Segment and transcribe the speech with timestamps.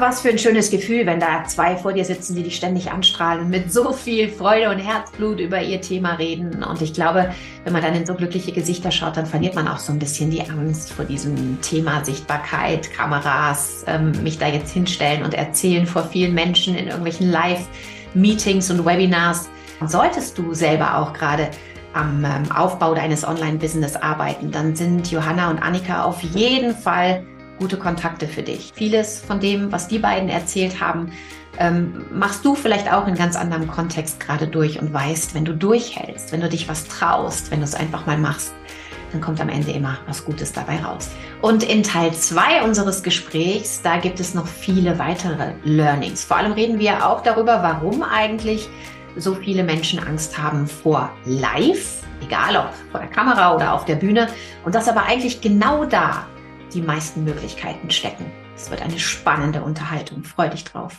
[0.00, 3.50] Was für ein schönes Gefühl, wenn da zwei vor dir sitzen, die dich ständig anstrahlen
[3.50, 6.64] mit so viel Freude und Herzblut über ihr Thema reden.
[6.64, 7.34] Und ich glaube,
[7.64, 10.30] wenn man dann in so glückliche Gesichter schaut, dann verliert man auch so ein bisschen
[10.30, 16.04] die Angst vor diesem Thema Sichtbarkeit, Kameras, ähm, mich da jetzt hinstellen und erzählen vor
[16.04, 19.50] vielen Menschen in irgendwelchen Live-Meetings und Webinars.
[19.84, 21.50] Solltest du selber auch gerade
[21.92, 27.22] am ähm, Aufbau deines Online-Business arbeiten, dann sind Johanna und Annika auf jeden Fall
[27.60, 28.72] gute Kontakte für dich.
[28.74, 31.12] Vieles von dem, was die beiden erzählt haben,
[31.58, 35.52] ähm, machst du vielleicht auch in ganz anderem Kontext gerade durch und weißt, wenn du
[35.52, 38.54] durchhältst, wenn du dich was traust, wenn du es einfach mal machst,
[39.12, 41.10] dann kommt am Ende immer was Gutes dabei raus.
[41.42, 46.24] Und in Teil 2 unseres Gesprächs, da gibt es noch viele weitere Learnings.
[46.24, 48.68] Vor allem reden wir auch darüber, warum eigentlich
[49.16, 53.96] so viele Menschen Angst haben vor Live, egal ob vor der Kamera oder auf der
[53.96, 54.28] Bühne,
[54.64, 56.26] und dass aber eigentlich genau da
[56.74, 58.30] die meisten Möglichkeiten stecken.
[58.56, 60.22] Es wird eine spannende Unterhaltung.
[60.22, 60.96] Freu dich drauf.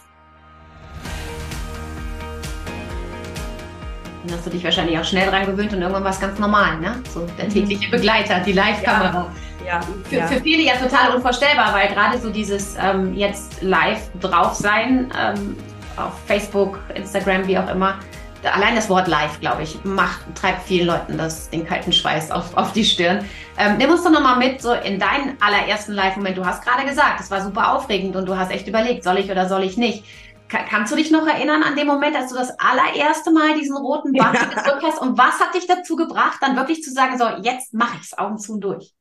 [4.23, 6.80] Dann hast du dich wahrscheinlich auch schnell dran gewöhnt und irgendwann war es ganz normal,
[6.80, 7.02] ne?
[7.11, 7.49] So der mhm.
[7.49, 9.31] tägliche Begleiter, die Live-Kamera.
[9.66, 10.27] Ja, ja, für, ja.
[10.27, 15.55] für, viele ja total unvorstellbar, weil gerade so dieses ähm, jetzt live drauf sein ähm,
[15.97, 17.99] auf Facebook, Instagram, wie auch immer,
[18.44, 22.56] allein das Wort live, glaube ich, macht, treibt vielen Leuten das, den kalten Schweiß auf,
[22.58, 23.25] auf die Stirn.
[23.58, 26.38] Ähm, nimm uns doch nochmal mit, so in deinen allerersten Live-Moment.
[26.38, 29.30] Du hast gerade gesagt, es war super aufregend und du hast echt überlegt, soll ich
[29.30, 30.03] oder soll ich nicht.
[30.48, 33.78] Kann, kannst du dich noch erinnern an den Moment, als du das allererste Mal diesen
[33.78, 35.00] roten Button gedrückt hast?
[35.00, 38.17] Und was hat dich dazu gebracht, dann wirklich zu sagen, so, jetzt mache ich es
[38.17, 38.94] Augen zu und durch?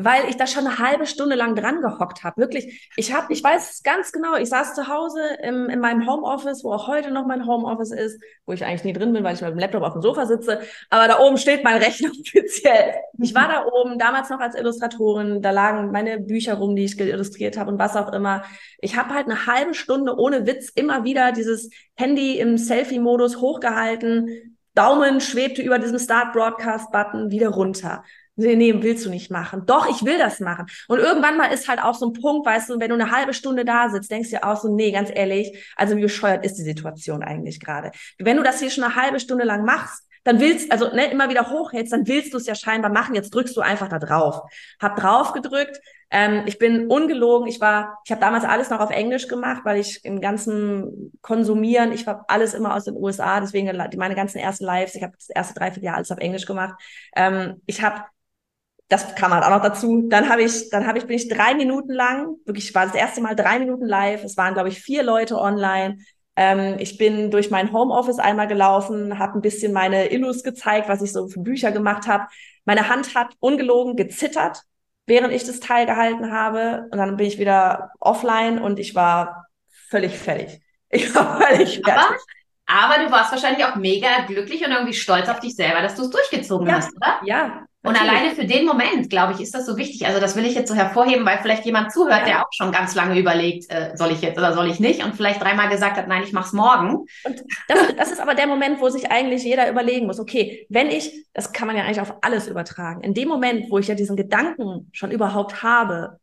[0.00, 2.40] Weil ich da schon eine halbe Stunde lang dran gehockt habe.
[2.40, 6.62] Wirklich, ich habe, ich weiß ganz genau, ich saß zu Hause im, in meinem Homeoffice,
[6.62, 9.40] wo auch heute noch mein Homeoffice ist, wo ich eigentlich nie drin bin, weil ich
[9.40, 10.60] mit dem Laptop auf dem Sofa sitze.
[10.88, 12.94] Aber da oben steht mein Rechner offiziell.
[13.20, 16.98] Ich war da oben, damals noch als Illustratorin, da lagen meine Bücher rum, die ich
[16.98, 18.44] illustriert habe und was auch immer.
[18.80, 24.56] Ich habe halt eine halbe Stunde ohne Witz immer wieder dieses Handy im Selfie-Modus hochgehalten,
[24.78, 28.04] Daumen schwebte über diesem Start Broadcast Button wieder runter.
[28.38, 29.66] Nee, nee, willst du nicht machen.
[29.66, 30.66] Doch, ich will das machen.
[30.86, 33.34] Und irgendwann mal ist halt auch so ein Punkt, weißt du, wenn du eine halbe
[33.34, 36.54] Stunde da sitzt, denkst du dir auch so, nee, ganz ehrlich, also wie bescheuert ist
[36.54, 37.90] die Situation eigentlich gerade?
[38.16, 41.30] Wenn du das hier schon eine halbe Stunde lang machst, dann willst, also ne, immer
[41.30, 43.16] wieder hochhältst, dann willst du es ja scheinbar machen.
[43.16, 44.42] Jetzt drückst du einfach da drauf.
[44.80, 45.80] Hab drauf gedrückt.
[46.10, 47.48] Ähm, ich bin ungelogen.
[47.48, 51.92] Ich war, ich habe damals alles noch auf Englisch gemacht, weil ich im ganzen Konsumieren,
[51.92, 55.28] ich war alles immer aus den USA, deswegen meine ganzen ersten Lives, ich habe das
[55.30, 56.74] erste Dreivierteljahr alles auf Englisch gemacht.
[57.16, 58.04] Ähm, ich habe
[58.88, 60.06] das kam halt auch noch dazu.
[60.08, 63.20] Dann habe ich, dann habe ich, bin ich drei Minuten lang, wirklich, war das erste
[63.20, 64.24] Mal drei Minuten live.
[64.24, 65.98] Es waren, glaube ich, vier Leute online.
[66.36, 71.02] Ähm, ich bin durch mein Homeoffice einmal gelaufen, habe ein bisschen meine Illus gezeigt, was
[71.02, 72.28] ich so für Bücher gemacht habe.
[72.64, 74.62] Meine Hand hat ungelogen gezittert,
[75.06, 76.88] während ich das Teil gehalten habe.
[76.90, 79.46] Und dann bin ich wieder offline und ich war
[79.90, 80.60] völlig fertig.
[80.90, 82.18] Ich war völlig fertig.
[82.66, 85.96] Aber, aber du warst wahrscheinlich auch mega glücklich und irgendwie stolz auf dich selber, dass
[85.96, 87.20] du es durchgezogen ja, hast, oder?
[87.24, 90.04] Ja, und alleine für den Moment, glaube ich, ist das so wichtig.
[90.04, 92.24] Also das will ich jetzt so hervorheben, weil vielleicht jemand zuhört, ja.
[92.24, 95.04] der auch schon ganz lange überlegt, äh, soll ich jetzt oder soll ich nicht?
[95.04, 97.06] Und vielleicht dreimal gesagt hat, nein, ich mach's morgen.
[97.24, 100.88] Und das, das ist aber der Moment, wo sich eigentlich jeder überlegen muss, okay, wenn
[100.88, 103.94] ich, das kann man ja eigentlich auf alles übertragen, in dem Moment, wo ich ja
[103.94, 106.18] diesen Gedanken schon überhaupt habe,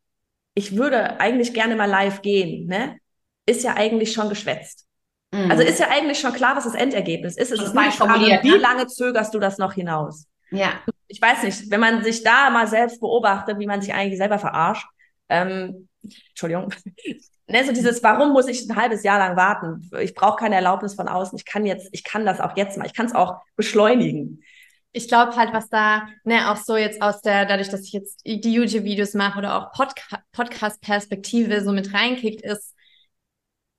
[0.56, 2.98] ich würde eigentlich gerne mal live gehen, ne,
[3.46, 4.86] ist ja eigentlich schon geschwätzt.
[5.32, 5.52] Mhm.
[5.52, 7.54] Also ist ja eigentlich schon klar, was das Endergebnis ist.
[7.54, 8.58] Es ist nicht Frage, wie ne?
[8.58, 10.28] lange zögerst du das noch hinaus?
[10.52, 10.74] Ja
[11.08, 14.40] ich weiß nicht, wenn man sich da mal selbst beobachtet, wie man sich eigentlich selber
[14.40, 14.88] verarscht,
[15.30, 15.88] ähm,
[16.30, 16.74] Entschuldigung,
[17.48, 19.90] ne, so dieses, warum muss ich ein halbes Jahr lang warten?
[20.00, 21.38] Ich brauche keine Erlaubnis von außen.
[21.38, 22.86] Ich kann jetzt, ich kann das auch jetzt mal.
[22.86, 24.44] Ich kann es auch beschleunigen.
[24.92, 28.22] Ich glaube halt, was da, ne, auch so jetzt aus der, dadurch, dass ich jetzt
[28.26, 32.74] die YouTube-Videos mache oder auch Podca Podcast-Perspektive so mit reinkickt, ist,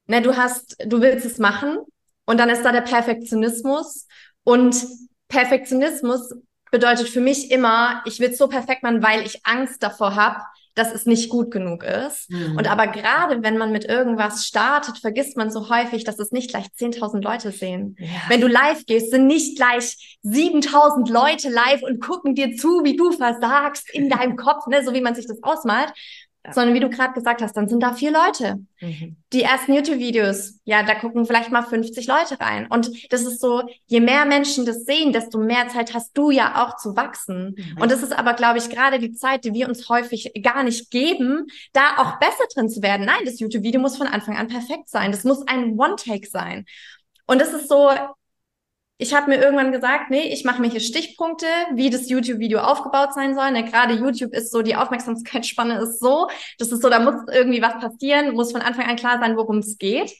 [0.06, 1.78] ne, du hast, du willst es machen
[2.26, 4.06] und dann ist da der Perfektionismus
[4.44, 4.76] und
[5.28, 6.34] Perfektionismus
[6.76, 10.42] bedeutet für mich immer, ich will es so perfekt machen, weil ich Angst davor habe,
[10.74, 12.30] dass es nicht gut genug ist.
[12.30, 12.58] Mhm.
[12.58, 16.50] Und aber gerade wenn man mit irgendwas startet, vergisst man so häufig, dass es nicht
[16.50, 17.96] gleich 10.000 Leute sehen.
[17.98, 18.08] Ja.
[18.28, 22.94] Wenn du live gehst, sind nicht gleich 7.000 Leute live und gucken dir zu, wie
[22.94, 25.94] du versagst in deinem Kopf, ne, so wie man sich das ausmalt,
[26.52, 28.60] sondern wie du gerade gesagt hast, dann sind da vier Leute.
[28.80, 29.16] Mhm.
[29.32, 32.66] Die ersten YouTube-Videos, ja, da gucken vielleicht mal 50 Leute rein.
[32.68, 36.64] Und das ist so, je mehr Menschen das sehen, desto mehr Zeit hast du ja
[36.64, 37.56] auch zu wachsen.
[37.56, 37.82] Mhm.
[37.82, 40.90] Und das ist aber, glaube ich, gerade die Zeit, die wir uns häufig gar nicht
[40.90, 43.06] geben, da auch besser drin zu werden.
[43.06, 45.10] Nein, das YouTube-Video muss von Anfang an perfekt sein.
[45.10, 46.66] Das muss ein One-Take sein.
[47.26, 47.90] Und das ist so,
[48.98, 53.12] ich habe mir irgendwann gesagt, nee, ich mache mir hier Stichpunkte, wie das YouTube-Video aufgebaut
[53.14, 53.50] sein soll.
[53.50, 56.28] Ne, Gerade YouTube ist so, die Aufmerksamkeitsspanne ist so,
[56.58, 59.58] das ist so, da muss irgendwie was passieren, muss von Anfang an klar sein, worum
[59.58, 60.12] es geht.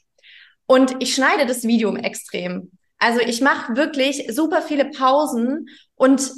[0.67, 2.71] Und ich schneide das Video im Extrem.
[2.99, 6.33] Also ich mache wirklich super viele Pausen und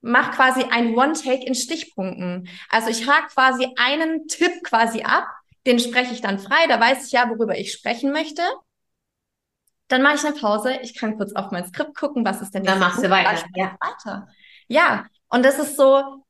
[0.00, 2.48] mache quasi ein One-Take in Stichpunkten.
[2.70, 5.26] Also ich hake quasi einen Tipp quasi ab,
[5.66, 8.42] den spreche ich dann frei, da weiß ich ja, worüber ich sprechen möchte.
[9.88, 12.64] Dann mache ich eine Pause, ich kann kurz auf mein Skript gucken, was ist denn
[12.64, 13.44] Dann machst du weiter.
[13.54, 13.76] Ja.
[13.80, 14.28] weiter.
[14.68, 16.24] Ja, und das ist so,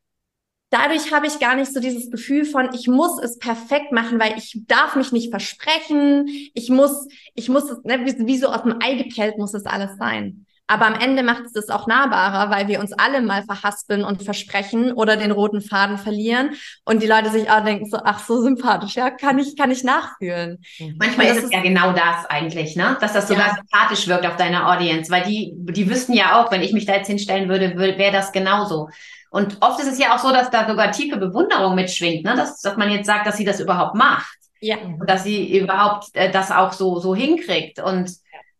[0.70, 4.36] dadurch habe ich gar nicht so dieses Gefühl von, ich muss es perfekt machen, weil
[4.36, 6.26] ich darf mich nicht versprechen.
[6.54, 9.66] Ich muss, ich muss es, ne, wie, wie so aus dem Ei gepellt muss es
[9.66, 10.46] alles sein.
[10.66, 14.22] Aber am Ende macht es das auch nahbarer, weil wir uns alle mal verhaspeln und
[14.22, 16.52] versprechen oder den roten Faden verlieren
[16.86, 19.84] und die Leute sich auch denken so, ach so sympathisch, ja, kann ich, kann ich
[19.84, 20.64] nachfühlen.
[20.98, 22.96] Manchmal ist es ja genau das eigentlich, ne?
[23.00, 23.54] Dass das sogar ja.
[23.56, 26.94] sympathisch wirkt auf deiner Audience, weil die, die wüssten ja auch, wenn ich mich da
[26.94, 28.88] jetzt hinstellen würde, wäre das genauso.
[29.30, 32.36] Und oft ist es ja auch so, dass da sogar tiefe Bewunderung mitschwingt, ne?
[32.36, 34.38] dass, dass man jetzt sagt, dass sie das überhaupt macht.
[34.60, 34.76] Ja.
[34.78, 37.80] Und dass sie überhaupt äh, das auch so, so hinkriegt.
[37.80, 38.10] Und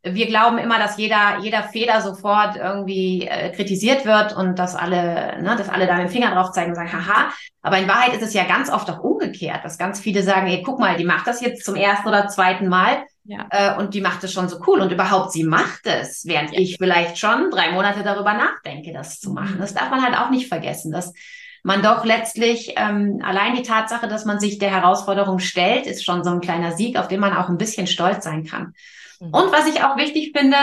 [0.05, 5.41] wir glauben immer, dass jeder, jeder Fehler sofort irgendwie äh, kritisiert wird und dass alle,
[5.41, 7.33] ne, dass alle da den Finger drauf zeigen und sagen, haha.
[7.62, 10.62] Aber in Wahrheit ist es ja ganz oft auch umgekehrt, dass ganz viele sagen, ey,
[10.62, 13.05] guck mal, die macht das jetzt zum ersten oder zweiten Mal.
[13.25, 13.47] Ja.
[13.49, 14.81] Äh, und die macht es schon so cool.
[14.81, 16.61] Und überhaupt, sie macht es, während ja.
[16.61, 19.56] ich vielleicht schon drei Monate darüber nachdenke, das zu machen.
[19.56, 19.61] Mhm.
[19.61, 21.15] Das darf man halt auch nicht vergessen, dass
[21.62, 26.23] man doch letztlich ähm, allein die Tatsache, dass man sich der Herausforderung stellt, ist schon
[26.23, 28.75] so ein kleiner Sieg, auf den man auch ein bisschen stolz sein kann.
[29.21, 29.29] Mhm.
[29.29, 30.57] Und was ich auch wichtig finde,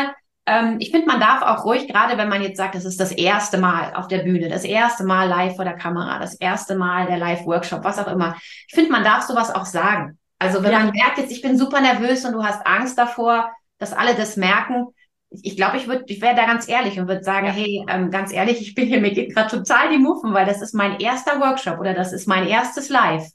[0.46, 3.12] ähm, ich finde, man darf auch ruhig, gerade wenn man jetzt sagt, es ist das
[3.12, 7.06] erste Mal auf der Bühne, das erste Mal live vor der Kamera, das erste Mal
[7.06, 8.36] der Live-Workshop, was auch immer.
[8.68, 10.18] Ich finde, man darf sowas auch sagen.
[10.40, 10.80] Also wenn ja.
[10.80, 14.38] man merkt jetzt, ich bin super nervös und du hast Angst davor, dass alle das
[14.38, 14.88] merken,
[15.30, 17.54] ich glaube, ich würde, ich wäre da ganz ehrlich und würde sagen, ja.
[17.54, 20.62] hey, ähm, ganz ehrlich, ich bin hier, mir geht gerade total die Muffen, weil das
[20.62, 23.28] ist mein erster Workshop oder das ist mein erstes Live.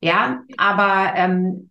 [0.00, 1.70] Ja, aber ähm,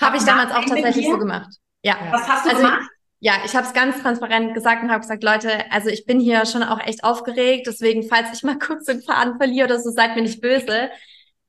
[0.00, 1.50] habe ich damals auch tatsächlich so gemacht.
[1.82, 1.96] Ja.
[2.10, 2.90] Was hast du also, gemacht?
[3.22, 6.46] Ja, ich habe es ganz transparent gesagt und habe gesagt, Leute, also ich bin hier
[6.46, 10.16] schon auch echt aufgeregt, deswegen, falls ich mal kurz den Faden verliere oder so, seid
[10.16, 10.90] mir nicht böse.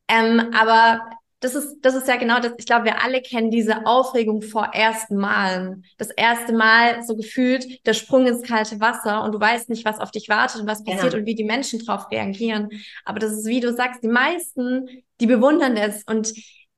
[0.10, 1.02] Ähm, aber
[1.42, 4.66] das ist, das ist ja genau das, ich glaube, wir alle kennen diese Aufregung vor
[4.74, 5.86] ersten Malen.
[5.98, 10.00] Das erste Mal so gefühlt der Sprung ins kalte Wasser und du weißt nicht, was
[10.00, 11.20] auf dich wartet und was passiert ja.
[11.20, 12.70] und wie die Menschen drauf reagieren.
[13.06, 14.88] Aber das ist, wie du sagst, die meisten,
[15.20, 16.32] die bewundern das und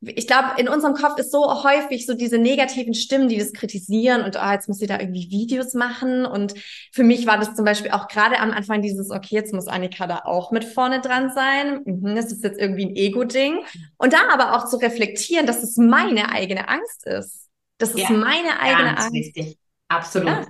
[0.06, 4.24] ich glaube, in unserem Kopf ist so häufig so diese negativen Stimmen, die das kritisieren
[4.24, 6.26] und oh, jetzt muss sie da irgendwie Videos machen.
[6.26, 6.54] Und
[6.92, 10.08] für mich war das zum Beispiel auch gerade am Anfang dieses, okay, jetzt muss Annika
[10.08, 11.82] da auch mit vorne dran sein.
[11.86, 13.60] Mhm, das ist jetzt irgendwie ein Ego-Ding.
[13.98, 17.50] Und da aber auch zu reflektieren, dass es meine eigene Angst ist.
[17.78, 19.14] Das ist ja, meine eigene Angst.
[19.14, 19.58] Wichtig.
[19.88, 20.30] Absolut.
[20.30, 20.46] Ja.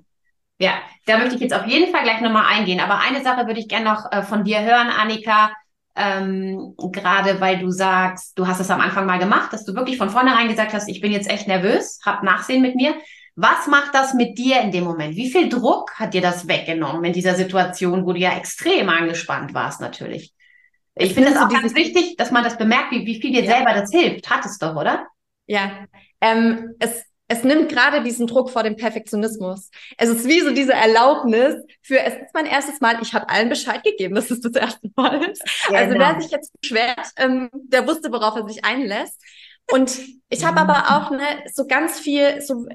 [0.59, 0.73] ja.
[1.05, 2.79] da möchte ich jetzt auf jeden Fall gleich nochmal eingehen.
[2.79, 5.51] Aber eine Sache würde ich gerne noch äh, von dir hören, Annika
[5.95, 9.97] ähm, gerade weil du sagst, du hast es am Anfang mal gemacht, dass du wirklich
[9.97, 12.95] von vornherein gesagt hast, ich bin jetzt echt nervös, hab Nachsehen mit mir.
[13.35, 15.15] Was macht das mit dir in dem Moment?
[15.15, 19.53] Wie viel Druck hat dir das weggenommen in dieser Situation, wo du ja extrem angespannt
[19.53, 20.33] warst natürlich?
[20.95, 23.55] Ich finde es auch ganz wichtig, dass man das bemerkt, wie, wie viel dir ja.
[23.55, 24.29] selber das hilft.
[24.29, 25.07] Hat es doch, oder?
[25.47, 25.87] Ja,
[26.21, 29.69] ähm, es, es nimmt gerade diesen Druck vor dem Perfektionismus.
[29.97, 33.49] Es ist wie so diese Erlaubnis für, es ist mein erstes Mal, ich habe allen
[33.49, 35.41] Bescheid gegeben, dass es das erste Mal ist.
[35.67, 35.79] Genau.
[35.79, 39.21] Also wer sich jetzt beschwert, ähm, der wusste, worauf er sich einlässt.
[39.71, 39.97] Und
[40.29, 42.65] ich habe aber auch ne, so ganz viel, so,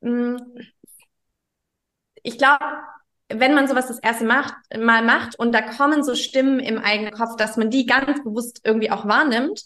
[0.00, 0.58] mh, mm,
[2.24, 2.64] ich glaube,
[3.28, 7.12] wenn man sowas das erste macht, Mal macht und da kommen so Stimmen im eigenen
[7.12, 9.62] Kopf, dass man die ganz bewusst irgendwie auch wahrnimmt,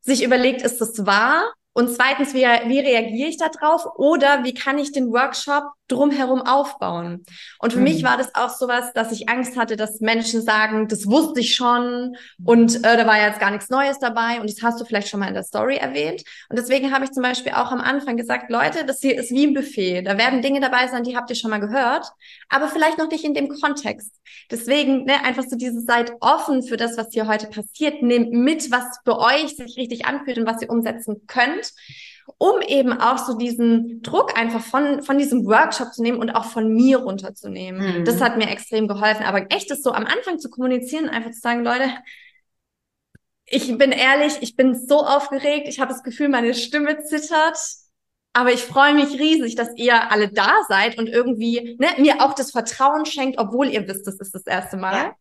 [0.00, 1.52] sich überlegt, ist das wahr?
[1.74, 3.84] Und zweitens, wie, wie reagiere ich da drauf?
[3.96, 7.24] Oder wie kann ich den Workshop drumherum aufbauen?
[7.58, 7.84] Und für mhm.
[7.84, 11.54] mich war das auch sowas, dass ich Angst hatte, dass Menschen sagen, das wusste ich
[11.54, 15.08] schon und äh, da war jetzt gar nichts Neues dabei und das hast du vielleicht
[15.08, 16.22] schon mal in der Story erwähnt.
[16.48, 19.46] Und deswegen habe ich zum Beispiel auch am Anfang gesagt, Leute, das hier ist wie
[19.46, 20.02] ein Buffet.
[20.02, 22.06] Da werden Dinge dabei sein, die habt ihr schon mal gehört,
[22.48, 24.12] aber vielleicht noch nicht in dem Kontext.
[24.50, 28.02] Deswegen ne, einfach so diese seid offen für das, was hier heute passiert.
[28.02, 31.72] Nehmt mit, was für euch sich richtig anfühlt und was ihr umsetzen könnt
[32.38, 36.46] um eben auch so diesen Druck einfach von, von diesem Workshop zu nehmen und auch
[36.46, 38.00] von mir runterzunehmen.
[38.00, 38.04] Mhm.
[38.04, 39.24] Das hat mir extrem geholfen.
[39.24, 41.90] Aber echt ist so am Anfang zu kommunizieren, einfach zu sagen, Leute,
[43.46, 47.58] ich bin ehrlich, ich bin so aufgeregt, ich habe das Gefühl, meine Stimme zittert.
[48.36, 52.34] Aber ich freue mich riesig, dass ihr alle da seid und irgendwie ne, mir auch
[52.34, 54.96] das Vertrauen schenkt, obwohl ihr wisst, das ist das erste Mal.
[54.96, 55.14] Ja.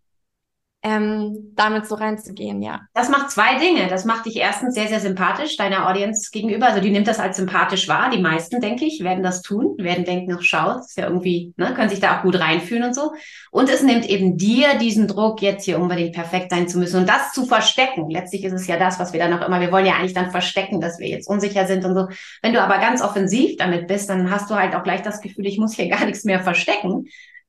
[0.85, 2.81] Ähm, damit so reinzugehen, ja.
[2.93, 3.87] Das macht zwei Dinge.
[3.87, 6.67] Das macht dich erstens sehr, sehr sympathisch deiner Audience gegenüber.
[6.67, 8.09] Also die nimmt das als sympathisch wahr.
[8.09, 11.73] Die meisten, denke ich, werden das tun, werden denken, ach schau, ist ja irgendwie, ne,
[11.73, 13.13] können sich da auch gut reinfühlen und so.
[13.49, 17.07] Und es nimmt eben dir diesen Druck, jetzt hier unbedingt perfekt sein zu müssen und
[17.07, 18.09] das zu verstecken.
[18.09, 20.31] Letztlich ist es ja das, was wir dann auch immer, wir wollen ja eigentlich dann
[20.31, 22.09] verstecken, dass wir jetzt unsicher sind und so.
[22.41, 25.45] Wenn du aber ganz offensiv damit bist, dann hast du halt auch gleich das Gefühl,
[25.47, 27.05] ich muss hier gar nichts mehr verstecken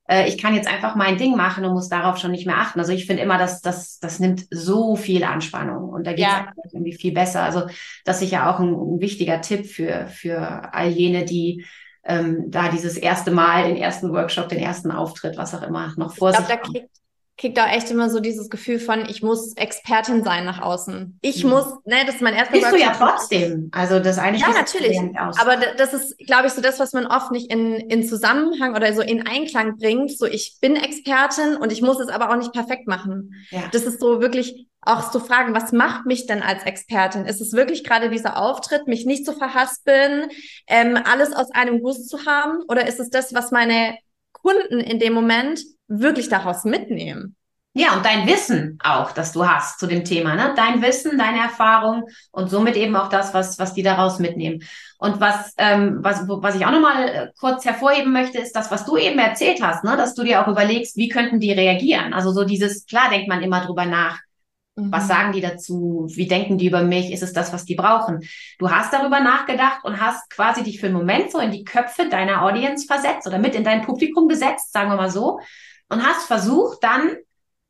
[0.07, 2.79] äh, ich kann jetzt einfach mein Ding machen und muss darauf schon nicht mehr achten.
[2.79, 6.31] Also ich finde immer, dass das, das nimmt so viel Anspannung und da geht es
[6.31, 6.51] ja.
[6.73, 7.43] irgendwie viel besser.
[7.43, 7.63] Also
[8.03, 11.65] das ist ja auch ein, ein wichtiger Tipp für, für all jene, die
[12.03, 16.15] ähm, da dieses erste Mal, den ersten Workshop, den ersten Auftritt, was auch immer, noch
[16.15, 17.04] vor ich glaub, sich haben kriegt
[17.43, 21.19] auch echt immer so dieses Gefühl von, ich muss Expertin sein nach außen.
[21.21, 21.51] Ich mhm.
[21.51, 22.79] muss, ne, das ist mein erster Bist Workshop.
[22.79, 23.69] du ja trotzdem.
[23.73, 24.97] Also das eine Ja, natürlich.
[25.17, 28.93] Aber das ist, glaube ich, so das, was man oft nicht in, in Zusammenhang oder
[28.93, 30.17] so in Einklang bringt.
[30.17, 33.33] So, ich bin Expertin und ich muss es aber auch nicht perfekt machen.
[33.51, 33.63] Ja.
[33.71, 37.25] Das ist so wirklich auch zu fragen, was macht mich denn als Expertin?
[37.25, 40.29] Ist es wirklich gerade dieser Auftritt, mich nicht zu verhaspeln,
[40.67, 42.63] ähm, alles aus einem Guss zu haben?
[42.69, 43.97] Oder ist es das, was meine
[44.31, 47.35] Kunden in dem Moment wirklich daraus mitnehmen.
[47.77, 50.53] Ja, und dein Wissen auch, das du hast zu dem Thema, ne?
[50.55, 54.63] Dein Wissen, deine Erfahrung und somit eben auch das, was, was die daraus mitnehmen.
[54.97, 58.85] Und was, ähm, was, was ich auch nochmal äh, kurz hervorheben möchte, ist das, was
[58.85, 59.97] du eben erzählt hast, ne?
[59.97, 62.13] Dass du dir auch überlegst, wie könnten die reagieren?
[62.13, 64.21] Also so dieses, klar denkt man immer drüber nach.
[64.77, 64.93] Mhm.
[64.93, 66.07] Was sagen die dazu?
[66.15, 67.11] Wie denken die über mich?
[67.11, 68.21] Ist es das, was die brauchen?
[68.57, 72.07] Du hast darüber nachgedacht und hast quasi dich für einen Moment so in die Köpfe
[72.07, 75.41] deiner Audience versetzt oder mit in dein Publikum gesetzt, sagen wir mal so
[75.89, 77.17] und hast versucht dann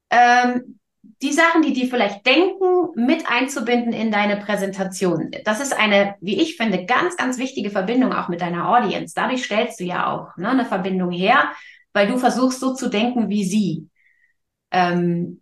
[0.09, 0.79] ähm,
[1.21, 5.31] die Sachen, die die vielleicht denken, mit einzubinden in deine Präsentation.
[5.43, 9.13] Das ist eine, wie ich finde, ganz, ganz wichtige Verbindung auch mit deiner Audience.
[9.15, 11.51] Dadurch stellst du ja auch ne, eine Verbindung her,
[11.93, 13.87] weil du versuchst so zu denken wie sie.
[14.71, 15.41] Ähm,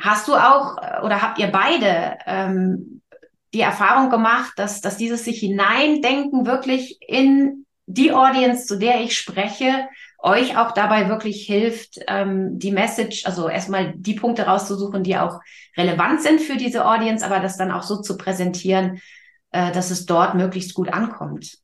[0.00, 3.02] hast du auch oder habt ihr beide ähm,
[3.54, 9.16] die Erfahrung gemacht, dass, dass dieses sich hineindenken wirklich in die Audience, zu der ich
[9.16, 15.16] spreche, euch auch dabei wirklich hilft, ähm, die Message, also erstmal die Punkte rauszusuchen, die
[15.16, 15.40] auch
[15.76, 19.00] relevant sind für diese Audience, aber das dann auch so zu präsentieren,
[19.52, 21.58] äh, dass es dort möglichst gut ankommt.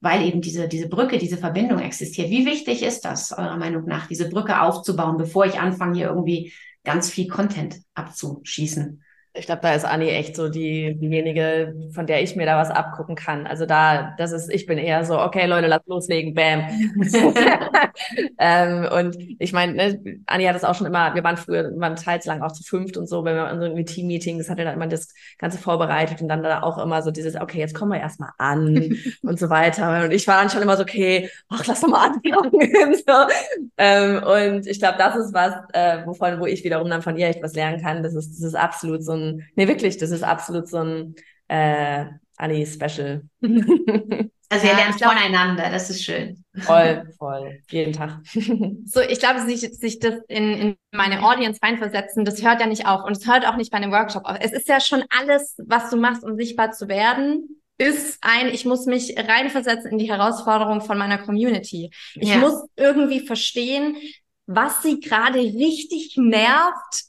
[0.00, 2.28] Weil eben diese, diese Brücke, diese Verbindung existiert.
[2.28, 6.52] Wie wichtig ist das, eurer Meinung nach, diese Brücke aufzubauen, bevor ich anfange, hier irgendwie
[6.84, 9.02] ganz viel Content abzuschießen?
[9.38, 12.70] Ich glaube, da ist Anni echt so die, diejenige, von der ich mir da was
[12.70, 13.46] abgucken kann.
[13.46, 16.64] Also da, das ist, ich bin eher so, okay, Leute, lass loslegen, bam.
[18.38, 21.96] ähm, und ich meine, ne, Anni hat das auch schon immer, wir waren früher, waren
[21.96, 24.74] teils lang auch zu fünft und so, wenn wir in so Team-Meetings, hat er dann
[24.74, 28.00] immer das Ganze vorbereitet und dann da auch immer so dieses, okay, jetzt kommen wir
[28.00, 30.04] erstmal an und so weiter.
[30.04, 32.94] Und ich war dann schon immer so, okay, ach, lass doch mal anfangen.
[32.94, 33.12] so.
[33.76, 37.28] ähm, und ich glaube, das ist was, äh, wovon, wo ich wiederum dann von ihr
[37.28, 38.02] echt was lernen kann.
[38.02, 41.14] Das ist, das ist absolut so ein nee, wirklich, das ist absolut so ein
[41.48, 42.06] äh,
[42.36, 43.22] Ali-Special.
[44.48, 46.44] Also ihr ja, lernt glaub, voneinander, das ist schön.
[46.58, 48.20] Voll, voll, jeden Tag.
[48.84, 52.86] So, ich glaube, sich, sich das in, in meine Audience reinversetzen, das hört ja nicht
[52.86, 54.36] auf und es hört auch nicht bei einem Workshop auf.
[54.40, 58.64] Es ist ja schon alles, was du machst, um sichtbar zu werden, ist ein, ich
[58.64, 61.90] muss mich reinversetzen in die Herausforderung von meiner Community.
[62.14, 62.38] Ich ja.
[62.38, 63.96] muss irgendwie verstehen,
[64.46, 67.05] was sie gerade richtig nervt,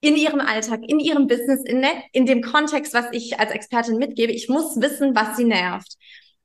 [0.00, 3.98] in ihrem Alltag, in ihrem Business, in, ne, in dem Kontext, was ich als Expertin
[3.98, 4.32] mitgebe.
[4.32, 5.96] Ich muss wissen, was sie nervt.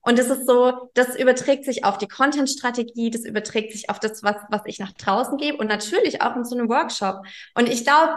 [0.05, 4.21] Und das ist so, das überträgt sich auf die Content-Strategie, das überträgt sich auf das,
[4.21, 7.25] was, was ich nach draußen gebe und natürlich auch in so einem Workshop.
[7.55, 8.15] Und ich glaube,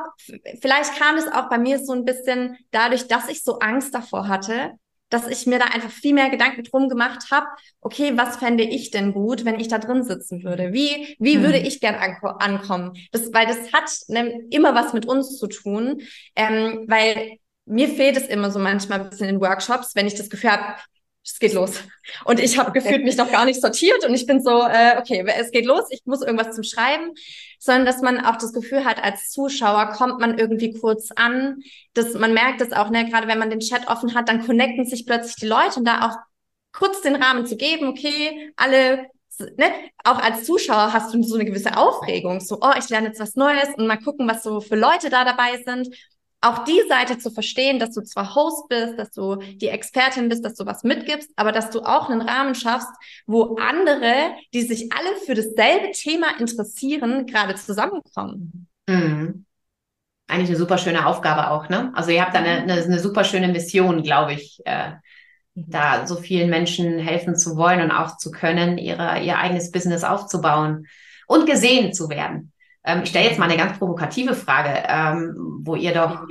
[0.60, 4.26] vielleicht kam es auch bei mir so ein bisschen dadurch, dass ich so Angst davor
[4.26, 4.72] hatte,
[5.08, 7.46] dass ich mir da einfach viel mehr Gedanken drum gemacht habe,
[7.80, 10.72] okay, was fände ich denn gut, wenn ich da drin sitzen würde?
[10.72, 11.42] Wie, wie hm.
[11.42, 12.94] würde ich gern anko ankommen?
[13.12, 16.02] Das, weil das hat ne, immer was mit uns zu tun,
[16.34, 20.30] ähm, weil mir fehlt es immer so manchmal ein bisschen in Workshops, wenn ich das
[20.30, 20.76] Gefühl habe,
[21.26, 21.82] es geht los.
[22.24, 25.24] Und ich habe gefühlt mich noch gar nicht sortiert und ich bin so, äh, okay,
[25.38, 27.12] es geht los, ich muss irgendwas zum Schreiben,
[27.58, 31.62] sondern dass man auch das Gefühl hat, als Zuschauer kommt man irgendwie kurz an,
[31.94, 34.86] dass man merkt es auch, ne, gerade wenn man den Chat offen hat, dann connecten
[34.86, 36.16] sich plötzlich die Leute und da auch
[36.72, 39.06] kurz den Rahmen zu geben, okay, alle
[39.58, 39.70] Ne,
[40.02, 43.34] auch als Zuschauer hast du so eine gewisse Aufregung, so, oh, ich lerne jetzt was
[43.34, 45.94] Neues und mal gucken, was so für Leute da dabei sind
[46.40, 50.44] auch die Seite zu verstehen, dass du zwar Host bist, dass du die Expertin bist,
[50.44, 52.90] dass du was mitgibst, aber dass du auch einen Rahmen schaffst,
[53.26, 58.68] wo andere, die sich alle für dasselbe Thema interessieren, gerade zusammenkommen.
[58.86, 59.44] Mhm.
[60.28, 61.92] Eigentlich eine super schöne Aufgabe auch, ne?
[61.94, 64.92] Also ihr habt da eine, eine, eine super schöne Mission, glaube ich, äh,
[65.54, 70.04] da so vielen Menschen helfen zu wollen und auch zu können, ihre, ihr eigenes Business
[70.04, 70.86] aufzubauen
[71.26, 72.52] und gesehen zu werden.
[72.86, 76.24] Ähm, ich stelle jetzt mal eine ganz provokative Frage, ähm, wo ihr doch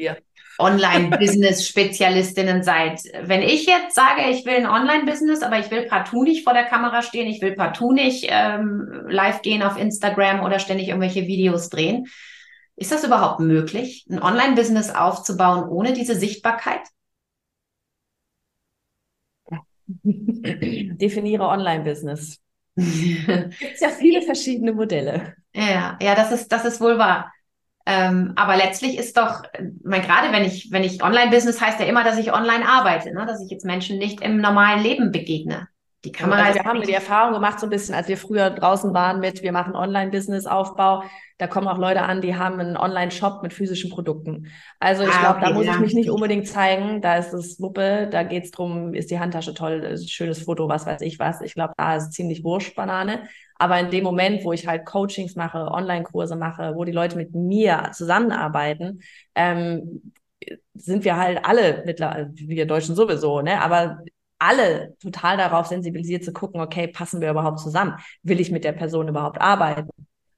[0.57, 3.01] Online-Business-Spezialistinnen seid.
[3.21, 6.63] Wenn ich jetzt sage, ich will ein Online-Business, aber ich will partout nicht vor der
[6.63, 11.69] Kamera stehen, ich will partout nicht ähm, live gehen auf Instagram oder ständig irgendwelche Videos
[11.69, 12.07] drehen,
[12.77, 16.81] ist das überhaupt möglich, ein Online-Business aufzubauen ohne diese Sichtbarkeit?
[20.03, 22.39] Definiere Online-Business.
[22.75, 25.35] Gibt ja viele verschiedene Modelle.
[25.53, 27.31] Ja, ja, das ist, das ist wohl wahr.
[27.85, 29.43] Ähm, aber letztlich ist doch,
[29.83, 33.25] mein, gerade wenn ich, wenn ich Online-Business heißt ja immer, dass ich online arbeite, ne?
[33.25, 35.67] dass ich jetzt Menschen nicht im normalen Leben begegne.
[36.05, 38.93] Die Kamera also wir haben die Erfahrung gemacht, so ein bisschen, als wir früher draußen
[38.93, 41.03] waren mit, wir machen Online-Business-Aufbau.
[41.39, 44.51] Da kommen auch Leute an, die haben einen Online-Shop mit physischen Produkten.
[44.79, 45.73] Also ich ah, glaube, okay, da muss ja.
[45.73, 47.01] ich mich nicht unbedingt zeigen.
[47.01, 50.85] Da ist es Wuppe, da geht's drum, ist die Handtasche toll, ist schönes Foto, was
[50.85, 51.41] weiß ich was.
[51.41, 53.27] Ich glaube, da ist ziemlich wurscht Banane.
[53.57, 57.33] Aber in dem Moment, wo ich halt Coachings mache, Online-Kurse mache, wo die Leute mit
[57.33, 59.01] mir zusammenarbeiten,
[59.33, 60.13] ähm,
[60.73, 63.61] sind wir halt alle mittlerweile, wir Deutschen sowieso, ne?
[63.61, 63.99] Aber
[64.47, 67.95] alle total darauf sensibilisiert zu gucken, okay, passen wir überhaupt zusammen?
[68.23, 69.89] Will ich mit der Person überhaupt arbeiten?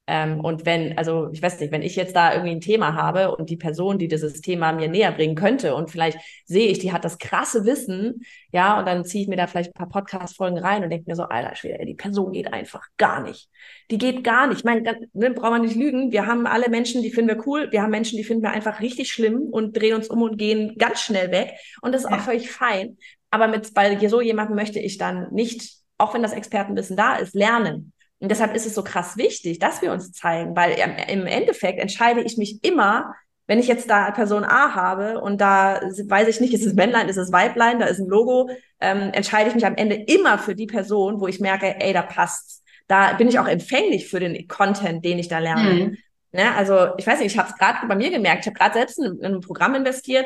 [0.09, 3.35] Ähm, und wenn, also ich weiß nicht, wenn ich jetzt da irgendwie ein Thema habe
[3.35, 6.93] und die Person, die dieses Thema mir näher bringen könnte und vielleicht sehe ich, die
[6.93, 8.21] hat das krasse Wissen,
[8.53, 11.15] ja, und dann ziehe ich mir da vielleicht ein paar Podcast-Folgen rein und denke mir
[11.17, 13.49] so, alter Schwede, die Person geht einfach gar nicht.
[13.91, 14.59] Die geht gar nicht.
[14.59, 16.13] Ich meine, ne, braucht man nicht lügen.
[16.13, 17.67] Wir haben alle Menschen, die finden wir cool.
[17.71, 20.75] Wir haben Menschen, die finden wir einfach richtig schlimm und drehen uns um und gehen
[20.77, 21.51] ganz schnell weg.
[21.81, 22.15] Und das ist ja.
[22.15, 22.97] auch völlig fein.
[23.29, 27.35] Aber mit bei so jemandem möchte ich dann nicht, auch wenn das Expertenwissen da ist,
[27.35, 27.93] lernen.
[28.19, 30.75] Und deshalb ist es so krass wichtig, dass wir uns zeigen, weil
[31.09, 33.13] im Endeffekt entscheide ich mich immer,
[33.45, 37.07] wenn ich jetzt da Person A habe und da weiß ich nicht, ist es Männlein,
[37.07, 38.49] ist es Weiblein, da ist ein Logo,
[38.81, 42.01] ähm, entscheide ich mich am Ende immer für die Person, wo ich merke, ey, da
[42.01, 42.63] passt's.
[42.87, 45.73] Da bin ich auch empfänglich für den Content, den ich da lerne.
[45.73, 45.97] Mhm.
[46.33, 46.53] Ne?
[46.55, 48.99] Also ich weiß nicht, ich habe es gerade bei mir gemerkt, ich habe gerade selbst
[48.99, 50.25] in, in, ein Programm investiert.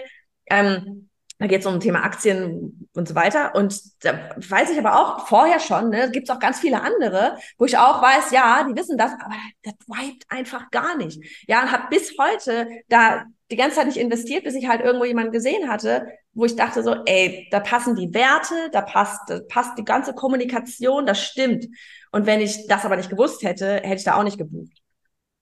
[0.50, 1.10] Ähm,
[1.42, 3.56] da geht es um Thema Aktien und so weiter.
[3.56, 7.36] Und da weiß ich aber auch vorher schon, ne, gibt es auch ganz viele andere,
[7.58, 9.34] wo ich auch weiß, ja, die wissen das, aber
[9.64, 11.20] das vibet einfach gar nicht.
[11.48, 15.04] Ja, und habe bis heute da die ganze Zeit nicht investiert, bis ich halt irgendwo
[15.04, 19.40] jemanden gesehen hatte, wo ich dachte so, ey, da passen die Werte, da passt, da
[19.50, 21.66] passt die ganze Kommunikation, das stimmt.
[22.12, 24.81] Und wenn ich das aber nicht gewusst hätte, hätte ich da auch nicht gebucht.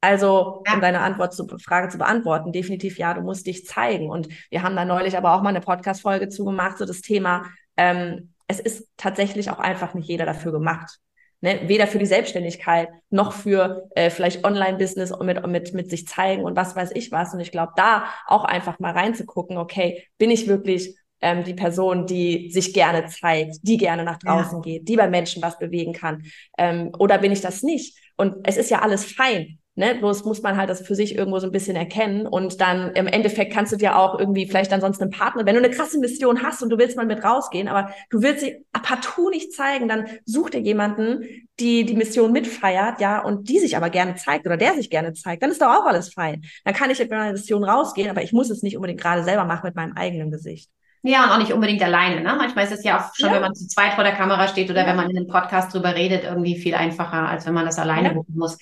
[0.01, 4.09] Also, um deine Antwort zu, Frage zu beantworten, definitiv ja, du musst dich zeigen.
[4.09, 8.33] Und wir haben da neulich aber auch mal eine Podcast-Folge zugemacht, so das Thema, ähm,
[8.47, 10.99] es ist tatsächlich auch einfach nicht jeder dafür gemacht.
[11.41, 11.61] Ne?
[11.67, 16.43] Weder für die Selbstständigkeit noch für äh, vielleicht Online-Business und mit, mit, mit sich zeigen
[16.43, 17.33] und was weiß ich was.
[17.33, 22.07] Und ich glaube, da auch einfach mal reinzugucken, okay, bin ich wirklich ähm, die Person,
[22.07, 24.61] die sich gerne zeigt, die gerne nach draußen ja.
[24.61, 26.23] geht, die bei Menschen was bewegen kann?
[26.57, 27.97] Ähm, oder bin ich das nicht?
[28.17, 29.58] Und es ist ja alles fein.
[29.79, 29.95] Ne?
[29.95, 33.07] Bloß muss man halt das für sich irgendwo so ein bisschen erkennen und dann im
[33.07, 36.43] Endeffekt kannst du dir auch irgendwie vielleicht ansonsten einen Partner, wenn du eine krasse Mission
[36.43, 40.07] hast und du willst mal mit rausgehen, aber du willst sie partout nicht zeigen, dann
[40.25, 41.23] such dir jemanden,
[41.61, 45.13] die die Mission mitfeiert, ja, und die sich aber gerne zeigt oder der sich gerne
[45.13, 46.43] zeigt, dann ist doch auch alles fein.
[46.65, 49.45] Dann kann ich mit meiner Mission rausgehen, aber ich muss es nicht unbedingt gerade selber
[49.45, 50.69] machen mit meinem eigenen Gesicht.
[51.03, 52.19] Ja, und auch nicht unbedingt alleine.
[52.19, 52.35] Ne?
[52.37, 53.35] Manchmal ist es ja auch schon, ja.
[53.35, 54.87] wenn man zu zweit vor der Kamera steht oder ja.
[54.87, 58.09] wenn man in einem Podcast drüber redet, irgendwie viel einfacher, als wenn man das alleine
[58.09, 58.21] ja.
[58.27, 58.57] muss.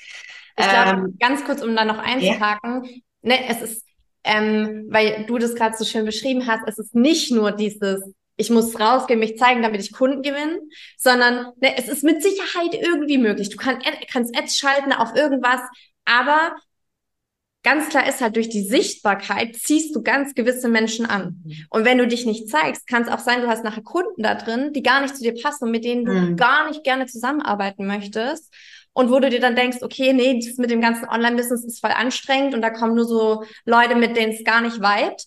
[0.57, 2.91] Ich glaube, ähm, ganz kurz, um da noch einzuhaken, ja.
[3.21, 3.85] ne, es ist,
[4.23, 8.01] ähm, weil du das gerade so schön beschrieben hast, es ist nicht nur dieses,
[8.37, 10.59] ich muss rausgehen, mich zeigen, damit ich Kunden gewinne,
[10.97, 13.49] sondern ne, es ist mit Sicherheit irgendwie möglich.
[13.49, 13.79] Du kann,
[14.11, 15.61] kannst Ads schalten auf irgendwas,
[16.05, 16.55] aber
[17.61, 21.43] ganz klar ist halt, durch die Sichtbarkeit ziehst du ganz gewisse Menschen an.
[21.43, 21.65] Mhm.
[21.69, 24.35] Und wenn du dich nicht zeigst, kann es auch sein, du hast nachher Kunden da
[24.35, 26.35] drin, die gar nicht zu dir passen und mit denen du mhm.
[26.35, 28.51] gar nicht gerne zusammenarbeiten möchtest
[28.97, 31.91] und wo du dir dann denkst, okay, nee, das mit dem ganzen Online-Business ist voll
[31.91, 35.23] anstrengend und da kommen nur so Leute, mit denen es gar nicht vibet.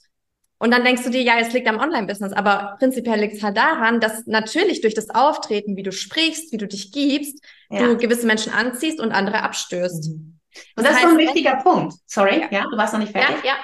[0.59, 2.33] Und dann denkst du dir, ja, es liegt am Online-Business.
[2.33, 6.57] Aber prinzipiell liegt es halt daran, dass natürlich durch das Auftreten, wie du sprichst, wie
[6.57, 7.87] du dich gibst, ja.
[7.87, 10.09] du gewisse Menschen anziehst und andere abstößt.
[10.09, 10.41] Mhm.
[10.75, 11.95] Und das, das heißt, ist so ein wichtiger Punkt.
[12.07, 12.49] Sorry, ja.
[12.51, 13.45] ja, du warst noch nicht fertig.
[13.45, 13.57] Ja, ja.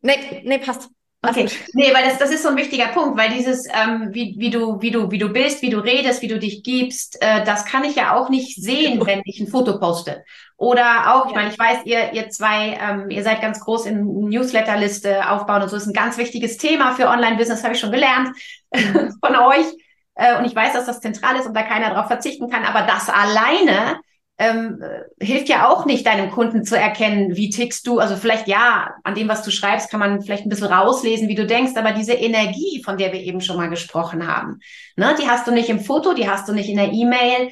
[0.00, 0.90] Nee, nee, passt.
[1.28, 4.50] Okay, nee, weil das, das ist so ein wichtiger Punkt, weil dieses, ähm, wie, wie,
[4.50, 7.64] du, wie, du, wie du bist, wie du redest, wie du dich gibst, äh, das
[7.64, 10.24] kann ich ja auch nicht sehen, wenn ich ein Foto poste.
[10.56, 14.28] Oder auch, ich meine, ich weiß, ihr, ihr zwei, ähm, ihr seid ganz groß in
[14.28, 18.30] Newsletterliste aufbauen und so ist ein ganz wichtiges Thema für Online-Business, habe ich schon gelernt
[18.72, 19.66] von euch.
[20.14, 22.82] Äh, und ich weiß, dass das zentral ist und da keiner darauf verzichten kann, aber
[22.86, 24.00] das alleine
[24.38, 24.82] ähm,
[25.18, 27.98] hilft ja auch nicht, deinem Kunden zu erkennen, wie tickst du.
[27.98, 31.34] Also vielleicht ja, an dem, was du schreibst, kann man vielleicht ein bisschen rauslesen, wie
[31.34, 34.60] du denkst, aber diese Energie, von der wir eben schon mal gesprochen haben,
[34.96, 37.50] ne, die hast du nicht im Foto, die hast du nicht in der E-Mail,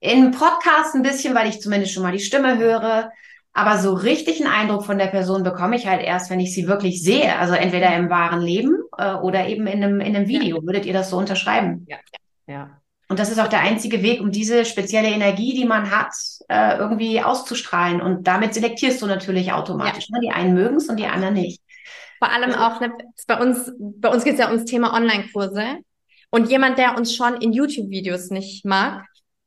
[0.00, 3.10] im Podcast ein bisschen, weil ich zumindest schon mal die Stimme höre.
[3.56, 6.66] Aber so richtig einen Eindruck von der Person bekomme ich halt erst, wenn ich sie
[6.66, 7.38] wirklich sehe.
[7.38, 10.56] Also entweder im wahren Leben äh, oder eben in einem, in einem Video.
[10.56, 10.62] Ja.
[10.64, 11.86] Würdet ihr das so unterschreiben?
[11.88, 11.98] Ja.
[12.48, 12.80] ja.
[13.08, 16.14] Und das ist auch der einzige Weg, um diese spezielle Energie, die man hat,
[16.48, 18.00] äh, irgendwie auszustrahlen.
[18.00, 20.06] Und damit selektierst du natürlich automatisch.
[20.08, 20.18] Ja.
[20.18, 20.20] Ne?
[20.22, 21.60] Die einen mögen es und die anderen nicht.
[22.18, 22.92] Vor allem also auch, ne,
[23.26, 25.78] bei uns, bei uns geht es ja ums Thema Online-Kurse.
[26.30, 29.04] Und jemand, der uns schon in YouTube-Videos nicht mag,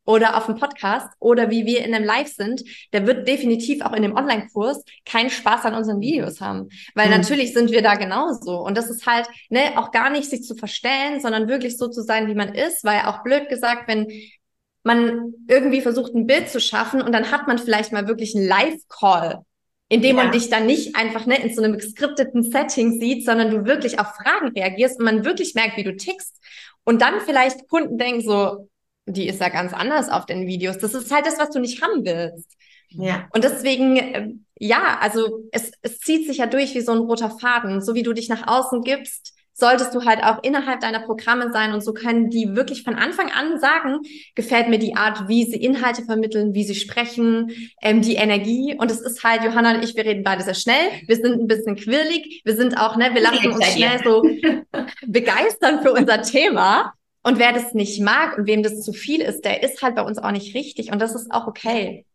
[0.08, 3.93] oder auf dem Podcast oder wie wir in einem Live sind, der wird definitiv auch
[3.93, 6.70] in dem Online-Kurs keinen Spaß an unseren Videos haben.
[6.96, 7.17] Weil mhm.
[7.17, 8.58] natürlich sind wir da genauso.
[8.58, 12.02] Und das ist halt, ne, auch gar nicht sich zu verstellen, sondern wirklich so zu
[12.02, 14.08] sein, wie man ist, weil auch blöd gesagt, wenn
[14.84, 18.48] man irgendwie versucht, ein Bild zu schaffen und dann hat man vielleicht mal wirklich einen
[18.48, 19.43] Live-Call
[19.89, 20.24] in dem ja.
[20.24, 24.00] man dich dann nicht einfach ne, in so einem geskripteten Setting sieht, sondern du wirklich
[24.00, 26.36] auf Fragen reagierst und man wirklich merkt, wie du tickst.
[26.84, 28.67] Und dann vielleicht Kunden denken so,
[29.08, 30.78] die ist ja ganz anders auf den Videos.
[30.78, 32.58] Das ist halt das, was du nicht haben willst.
[32.89, 33.28] Ja.
[33.34, 37.32] Und deswegen, äh, ja, also es, es zieht sich ja durch wie so ein roter
[37.32, 37.82] Faden.
[37.82, 41.74] So wie du dich nach außen gibst, solltest du halt auch innerhalb deiner Programme sein
[41.74, 44.02] und so können die wirklich von Anfang an sagen,
[44.36, 48.76] gefällt mir die Art, wie sie Inhalte vermitteln, wie sie sprechen, ähm, die Energie.
[48.78, 50.91] Und es ist halt, Johanna und ich, wir reden beide sehr schnell.
[51.08, 52.41] Wir sind ein bisschen quirlig.
[52.46, 54.22] Wir sind auch, ne, wir lassen uns schnell so
[55.08, 56.93] begeistern für unser Thema.
[57.23, 60.01] Und wer das nicht mag und wem das zu viel ist, der ist halt bei
[60.01, 62.06] uns auch nicht richtig und das ist auch okay.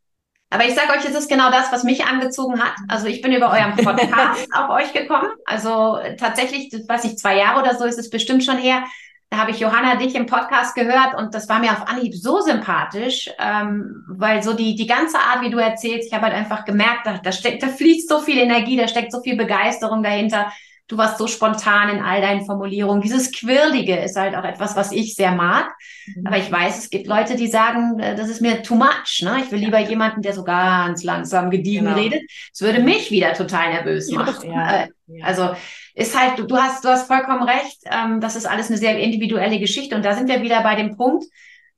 [0.53, 2.75] Aber ich sage euch, es ist genau das, was mich angezogen hat.
[2.87, 5.31] Also ich bin über euren Podcast auf euch gekommen.
[5.47, 8.85] Also tatsächlich, weiß ich, zwei Jahre oder so ist es bestimmt schon her.
[9.31, 12.43] Da habe ich Johanna dich im Podcast gehört und das war mir auf Anhieb so
[12.43, 16.67] sympathisch, ähm, weil so die, die ganze Art, wie du erzählst, ich habe halt einfach
[16.67, 20.53] gemerkt, da, da steckt, da fließt so viel Energie, da steckt so viel Begeisterung dahinter.
[20.89, 23.03] Du warst so spontan in all deinen Formulierungen.
[23.03, 25.71] Dieses Quirlige ist halt auch etwas, was ich sehr mag.
[26.07, 26.27] Mhm.
[26.27, 29.23] Aber ich weiß, es gibt Leute, die sagen, äh, das ist mir too much.
[29.23, 29.39] Ne?
[29.45, 31.97] Ich will lieber jemanden, der so ganz langsam gediegen genau.
[31.97, 32.23] redet.
[32.53, 34.51] Es würde mich wieder total nervös machen.
[34.51, 35.25] Ja, ja.
[35.25, 35.51] Also
[35.95, 37.79] ist halt, du, hast, du hast vollkommen recht.
[37.91, 39.95] Ähm, das ist alles eine sehr individuelle Geschichte.
[39.95, 41.25] Und da sind wir wieder bei dem Punkt,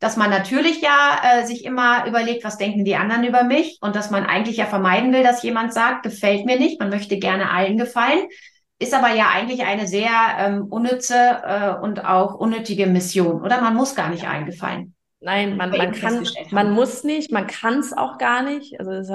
[0.00, 3.94] dass man natürlich ja äh, sich immer überlegt, was denken die anderen über mich und
[3.96, 7.50] dass man eigentlich ja vermeiden will, dass jemand sagt, gefällt mir nicht, man möchte gerne
[7.50, 8.26] allen gefallen
[8.78, 13.60] ist aber ja eigentlich eine sehr ähm, unnütze äh, und auch unnötige Mission, oder?
[13.60, 14.94] Man muss gar nicht eingefallen.
[15.20, 18.78] Nein, man, man kann, man muss nicht, man kann es auch gar nicht.
[18.78, 19.08] Also es,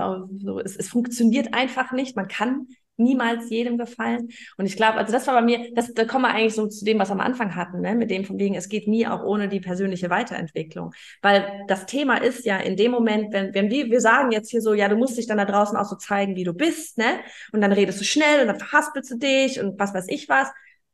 [0.43, 2.15] so, es, es funktioniert einfach nicht.
[2.15, 2.67] Man kann
[2.99, 4.29] niemals jedem gefallen.
[4.57, 6.85] Und ich glaube, also das war bei mir, das, da kommen wir eigentlich so zu
[6.85, 7.95] dem, was wir am Anfang hatten, ne?
[7.95, 10.93] mit dem von wegen, es geht nie auch ohne die persönliche Weiterentwicklung.
[11.21, 14.61] Weil das Thema ist ja in dem Moment, wenn, wenn wir, wir sagen jetzt hier
[14.61, 17.19] so, ja, du musst dich dann da draußen auch so zeigen, wie du bist, ne?
[17.51, 20.49] Und dann redest du schnell und dann verhaspelst du dich und was weiß ich was.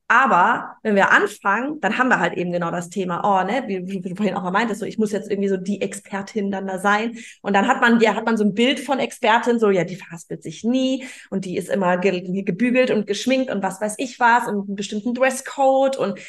[0.08, 3.88] Aber wenn wir anfangen, dann haben wir halt eben genau das Thema, oh, ne, wie,
[3.88, 6.68] wie du vorhin auch mal meintest, so ich muss jetzt irgendwie so die Expertin dann
[6.68, 7.18] da sein.
[7.42, 9.96] Und dann hat man, ja, hat man so ein Bild von Expertin, so, ja, die
[9.96, 14.20] verhaspelt sich nie und die ist immer ge gebügelt und geschminkt und was weiß ich
[14.20, 16.20] was und einen bestimmten Dresscode und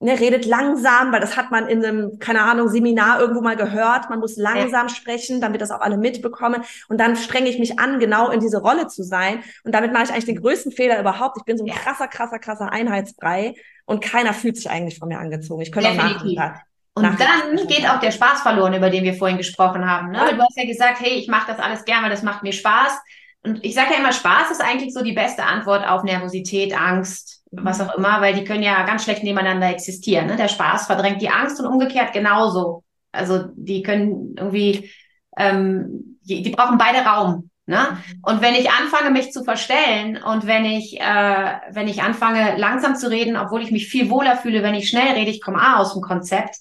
[0.00, 4.10] ne, redet langsam, weil das hat man in einem, keine Ahnung, Seminar irgendwo mal gehört.
[4.10, 4.94] Man muss langsam ja.
[4.94, 6.62] sprechen, damit das auch alle mitbekommen.
[6.88, 9.42] Und dann strenge ich mich an, genau in diese Rolle zu sein.
[9.64, 11.36] Und damit mache ich eigentlich den größten Fehler überhaupt.
[11.38, 15.18] Ich bin so ein krasser, krasser, krasser Einheitsbrei und keiner fühlt sich eigentlich von mir
[15.18, 15.62] angezogen.
[15.62, 16.38] Ich könnte Definitiv.
[16.38, 16.60] auch nach
[16.94, 20.10] und dann geht auch der Spaß verloren, über den wir vorhin gesprochen haben.
[20.10, 20.18] Ne?
[20.18, 20.32] Ja.
[20.32, 22.98] Du hast ja gesagt, hey, ich mache das alles gerne, weil das macht mir Spaß.
[23.42, 27.39] Und ich sage ja immer, Spaß ist eigentlich so die beste Antwort auf Nervosität, Angst,
[27.50, 30.26] was auch immer, weil die können ja ganz schlecht nebeneinander existieren.
[30.26, 30.36] Ne?
[30.36, 32.84] Der Spaß verdrängt die Angst und umgekehrt genauso.
[33.12, 34.90] Also die können irgendwie,
[35.36, 37.50] ähm, die, die brauchen beide Raum.
[37.66, 37.78] Ne?
[37.78, 38.20] Mhm.
[38.22, 42.96] Und wenn ich anfange, mich zu verstellen und wenn ich, äh, wenn ich anfange, langsam
[42.96, 45.78] zu reden, obwohl ich mich viel wohler fühle, wenn ich schnell rede, ich komme A
[45.78, 46.56] aus dem Konzept,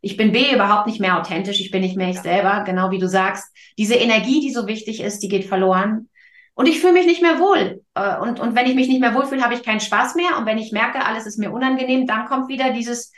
[0.00, 2.98] ich bin B überhaupt nicht mehr authentisch, ich bin nicht mehr ich selber, genau wie
[2.98, 3.54] du sagst.
[3.78, 6.10] Diese Energie, die so wichtig ist, die geht verloren.
[6.54, 7.82] Und ich fühle mich nicht mehr wohl.
[7.94, 10.38] Äh, und, und wenn ich mich nicht mehr wohlfühle, habe ich keinen Spaß mehr.
[10.38, 13.12] Und wenn ich merke, alles ist mir unangenehm, dann kommt wieder dieses,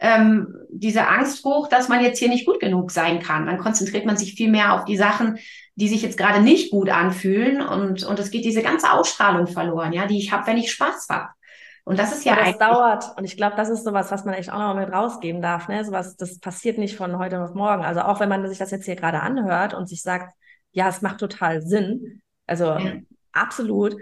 [0.00, 3.46] ähm, diese Angst hoch, dass man jetzt hier nicht gut genug sein kann.
[3.46, 5.38] Dann konzentriert man sich viel mehr auf die Sachen,
[5.76, 7.60] die sich jetzt gerade nicht gut anfühlen.
[7.60, 11.06] Und, und es geht diese ganze Ausstrahlung verloren, ja, die ich habe, wenn ich Spaß
[11.10, 11.28] habe.
[11.84, 13.16] Und das ist ja das dauert.
[13.16, 15.68] Und ich glaube, das ist sowas, was man echt auch noch mit rausgeben darf.
[15.68, 15.84] Ne?
[15.84, 17.84] Sowas, das passiert nicht von heute auf morgen.
[17.84, 20.34] Also auch wenn man sich das jetzt hier gerade anhört und sich sagt,
[20.72, 22.94] ja, es macht total Sinn, also ja.
[23.32, 23.96] absolut.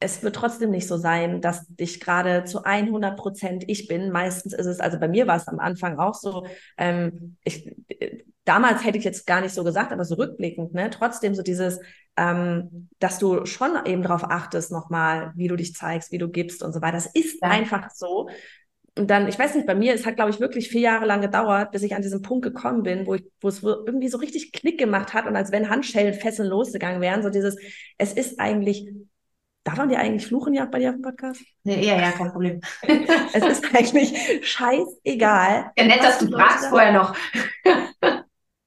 [0.00, 4.10] Es wird trotzdem nicht so sein, dass ich gerade zu 100 Prozent ich bin.
[4.10, 6.44] Meistens ist es, also bei mir war es am Anfang auch so,
[6.76, 7.72] ähm, ich,
[8.44, 11.78] damals hätte ich jetzt gar nicht so gesagt, aber so rückblickend, ne, trotzdem so dieses,
[12.16, 16.62] ähm, dass du schon eben darauf achtest nochmal, wie du dich zeigst, wie du gibst
[16.62, 16.96] und so weiter.
[16.96, 17.50] Das ist ja.
[17.50, 18.28] einfach so
[18.98, 21.22] und dann, ich weiß nicht, bei mir, es hat, glaube ich, wirklich vier Jahre lang
[21.22, 24.52] gedauert, bis ich an diesen Punkt gekommen bin, wo, ich, wo es irgendwie so richtig
[24.52, 27.56] Klick gemacht hat und als wenn Handschellenfesseln losgegangen wären, so dieses,
[27.96, 28.86] es ist eigentlich,
[29.64, 31.40] darf man dir eigentlich fluchen ja bei dir auf dem Podcast?
[31.64, 32.60] Nee, ja, ja, kein Problem.
[33.32, 35.70] es ist eigentlich scheißegal.
[35.74, 37.16] Ja, nett, dass du fragst vorher noch.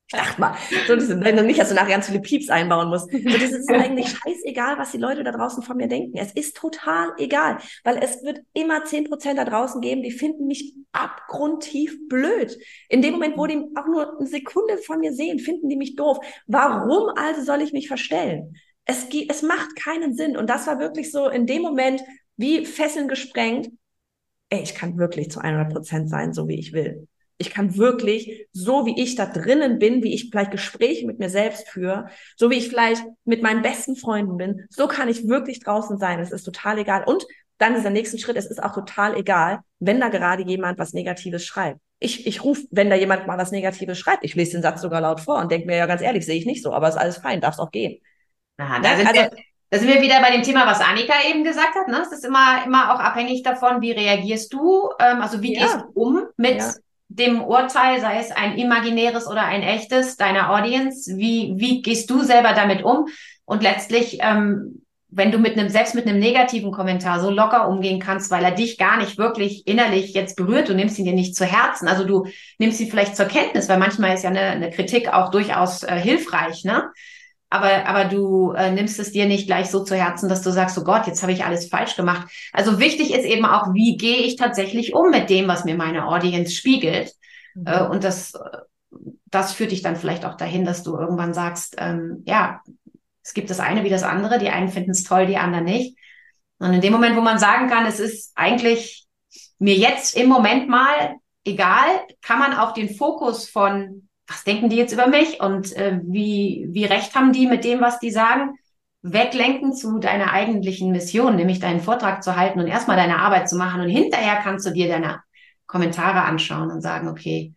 [0.10, 0.56] Dachte mal,
[0.88, 3.12] so diese, wenn du nicht, dass du nachher ganz viele Pieps einbauen musst.
[3.12, 6.18] So, das ist eigentlich scheißegal, was die Leute da draußen von mir denken.
[6.18, 10.48] Es ist total egal, weil es wird immer zehn Prozent da draußen geben, die finden
[10.48, 12.58] mich abgrundtief blöd.
[12.90, 15.96] In dem Moment, wo die auch nur eine Sekunde von mir sehen, finden die mich
[15.96, 16.20] doof.
[16.46, 18.56] Warum also soll ich mich verstellen?
[18.86, 20.38] Es, es macht keinen Sinn.
[20.38, 22.02] Und das war wirklich so in dem Moment
[22.38, 23.72] wie Fesseln gesprengt.
[24.50, 27.08] Ey, ich kann wirklich zu 100 Prozent sein, so wie ich will.
[27.38, 31.30] Ich kann wirklich, so wie ich da drinnen bin, wie ich vielleicht Gespräche mit mir
[31.30, 35.60] selbst führe, so wie ich vielleicht mit meinen besten Freunden bin, so kann ich wirklich
[35.60, 36.20] draußen sein.
[36.20, 37.04] Es ist total egal.
[37.06, 37.26] Und
[37.58, 40.94] dann ist der nächste Schritt, es ist auch total egal, wenn da gerade jemand was
[40.94, 41.80] Negatives schreibt.
[42.00, 45.02] Ich, ich rufe, wenn da jemand mal was Negatives schreibt, ich lese den Satz sogar
[45.02, 47.18] laut vor und denke mir, ja ganz ehrlich, sehe ich nicht so, aber ist alles
[47.18, 48.02] fein, darf es auch gehen.
[48.58, 49.32] Aha, da, sind also, wir,
[49.70, 51.88] da sind wir wieder bei dem Thema, was Annika eben gesagt hat.
[51.88, 52.02] Ne?
[52.02, 55.62] Es ist immer, immer auch abhängig davon, wie reagierst du, ähm, also wie ja.
[55.62, 56.74] gehst du um mit ja
[57.08, 61.16] dem Urteil, sei es ein imaginäres oder ein echtes, deiner Audience?
[61.18, 63.08] Wie, wie gehst du selber damit um?
[63.46, 68.00] Und letztlich, ähm, wenn du mit einem, selbst mit einem negativen Kommentar so locker umgehen
[68.00, 71.36] kannst, weil er dich gar nicht wirklich innerlich jetzt berührt, du nimmst ihn dir nicht
[71.36, 71.88] zu Herzen.
[71.88, 75.32] Also du nimmst ihn vielleicht zur Kenntnis, weil manchmal ist ja eine, eine Kritik auch
[75.32, 76.92] durchaus äh, hilfreich, ne?
[77.50, 80.78] Aber, aber du äh, nimmst es dir nicht gleich so zu Herzen, dass du sagst,
[80.78, 82.28] oh Gott, jetzt habe ich alles falsch gemacht.
[82.52, 86.08] Also wichtig ist eben auch, wie gehe ich tatsächlich um mit dem, was mir meine
[86.08, 87.14] Audience spiegelt.
[87.54, 87.68] Mhm.
[87.68, 88.34] Äh, und das,
[89.28, 92.62] das führt dich dann vielleicht auch dahin, dass du irgendwann sagst, ähm, ja,
[93.24, 95.98] es gibt das eine wie das andere, die einen finden es toll, die anderen nicht.
[96.60, 99.06] Und in dem Moment, wo man sagen kann, es ist eigentlich
[99.60, 101.86] mir jetzt im Moment mal egal,
[102.22, 106.68] kann man auch den Fokus von was denken die jetzt über mich und äh, wie,
[106.72, 108.58] wie recht haben die mit dem, was die sagen,
[109.02, 113.56] weglenken zu deiner eigentlichen Mission, nämlich deinen Vortrag zu halten und erstmal deine Arbeit zu
[113.56, 115.22] machen und hinterher kannst du dir deine
[115.68, 117.54] Kommentare anschauen und sagen, okay,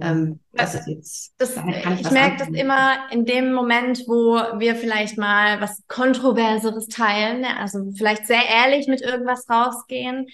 [0.00, 1.34] ähm, das ist jetzt.
[1.38, 6.88] Das, ich, ich merke das immer in dem Moment, wo wir vielleicht mal was Kontroverseres
[6.88, 7.56] teilen, ne?
[7.58, 10.26] also vielleicht sehr ehrlich mit irgendwas rausgehen.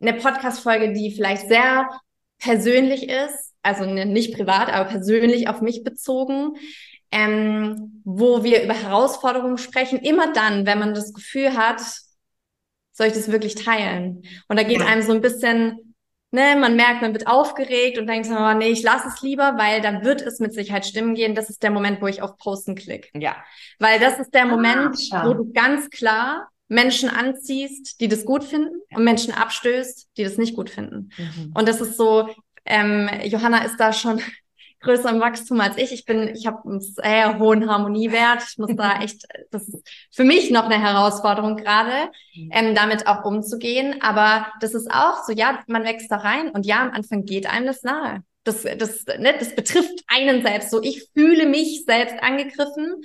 [0.00, 1.88] Eine Podcast-Folge, die vielleicht sehr
[2.38, 6.54] persönlich ist, also nicht privat, aber persönlich auf mich bezogen,
[7.10, 11.80] ähm, wo wir über Herausforderungen sprechen, immer dann, wenn man das Gefühl hat,
[12.92, 14.22] soll ich das wirklich teilen?
[14.48, 15.94] Und da geht einem so ein bisschen,
[16.30, 19.82] ne, man merkt, man wird aufgeregt und denkt, oh, nee, ich lasse es lieber, weil
[19.82, 21.34] dann wird es mit Sicherheit stimmen gehen.
[21.34, 23.08] Das ist der Moment, wo ich auf Posten klicke.
[23.18, 23.36] Ja.
[23.78, 28.42] Weil das ist der ah, Moment, wo du ganz klar Menschen anziehst, die das gut
[28.42, 31.10] finden und Menschen abstößt, die das nicht gut finden.
[31.16, 31.52] Mhm.
[31.54, 32.28] Und das ist so,
[32.66, 34.20] ähm, Johanna ist da schon
[34.80, 35.92] größer im Wachstum als ich.
[35.92, 38.42] Ich bin, ich habe einen sehr hohen Harmoniewert.
[38.48, 42.50] Ich muss da echt, das ist für mich noch eine Herausforderung gerade, mhm.
[42.52, 44.00] ähm, damit auch umzugehen.
[44.02, 47.46] Aber das ist auch so, ja, man wächst da rein und ja, am Anfang geht
[47.46, 48.22] einem das nahe.
[48.44, 50.70] Das, das, ne, das betrifft einen selbst.
[50.70, 53.02] So, ich fühle mich selbst angegriffen.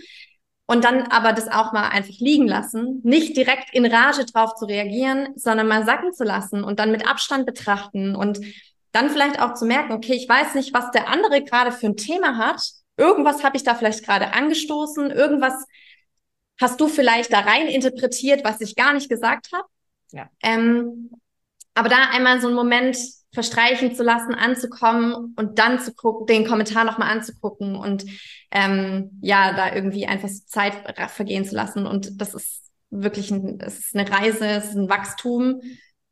[0.67, 4.63] Und dann aber das auch mal einfach liegen lassen, nicht direkt in Rage drauf zu
[4.63, 8.39] reagieren, sondern mal sacken zu lassen und dann mit Abstand betrachten und
[8.91, 11.97] dann vielleicht auch zu merken, okay, ich weiß nicht, was der andere gerade für ein
[11.97, 12.62] Thema hat.
[12.97, 15.65] Irgendwas habe ich da vielleicht gerade angestoßen, irgendwas
[16.60, 19.67] hast du vielleicht da rein interpretiert, was ich gar nicht gesagt habe.
[20.12, 20.30] Ja.
[20.43, 21.10] Ähm,
[21.73, 22.97] aber da einmal so einen Moment
[23.34, 28.04] verstreichen zu lassen, anzukommen und dann zu gucken, den Kommentar nochmal anzugucken und
[28.51, 30.73] ähm, ja, da irgendwie einfach Zeit
[31.10, 31.88] vergehen zu lassen.
[31.88, 35.62] Und das ist wirklich ein, es ist eine Reise, es ist ein Wachstum,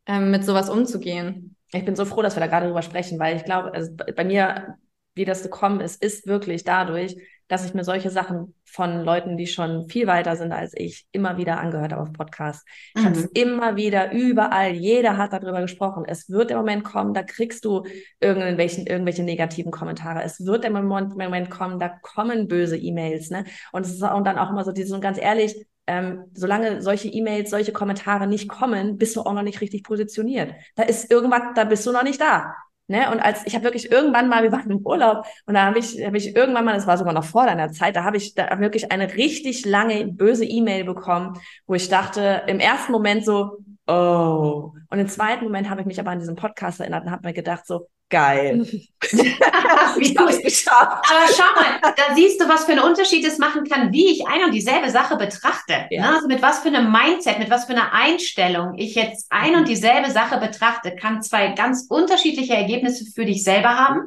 [0.06, 3.38] ähm, mit sowas umzugehen ich bin so froh, dass wir da gerade drüber sprechen, weil
[3.38, 4.77] ich glaube, also bei mir,
[5.15, 7.15] wie das gekommen ist, ist wirklich dadurch,
[7.49, 11.38] dass ich mir solche Sachen von Leuten, die schon viel weiter sind als ich, immer
[11.38, 12.63] wieder angehört habe auf Podcasts.
[12.93, 13.05] Ich mhm.
[13.08, 16.03] habe es immer wieder überall, jeder hat darüber gesprochen.
[16.08, 17.84] Es wird der Moment kommen, da kriegst du
[18.19, 20.23] irgendwelchen, irgendwelche negativen Kommentare.
[20.23, 23.32] Es wird der Moment, Moment kommen, da kommen böse E-Mails.
[23.32, 23.45] Ne?
[23.71, 27.08] Und es ist und dann auch immer so, diese, und ganz ehrlich, ähm, solange solche
[27.08, 30.54] E-Mails, solche Kommentare nicht kommen, bist du auch noch nicht richtig positioniert.
[30.75, 32.54] Da ist irgendwas, da bist du noch nicht da.
[32.88, 33.12] Ne?
[33.12, 36.06] Und als ich habe wirklich irgendwann mal, wir waren im Urlaub und da habe ich,
[36.06, 38.60] hab ich irgendwann mal, das war sogar noch vor deiner Zeit, da habe ich da
[38.60, 44.73] wirklich eine richtig lange böse E-Mail bekommen, wo ich dachte, im ersten Moment so, oh.
[44.91, 47.34] Und im zweiten Moment habe ich mich aber an diesen Podcast erinnert und habe mir
[47.34, 48.65] gedacht, so, geil.
[49.02, 51.06] wie du es geschafft.
[51.10, 54.28] Aber schau mal, da siehst du, was für einen Unterschied es machen kann, wie ich
[54.28, 55.86] ein und dieselbe Sache betrachte.
[55.89, 56.02] Ja.
[56.02, 56.15] Ne?
[56.15, 59.67] Also mit was für einem Mindset, mit was für einer Einstellung ich jetzt ein und
[59.67, 64.02] dieselbe Sache betrachte, kann zwei ganz unterschiedliche Ergebnisse für dich selber haben.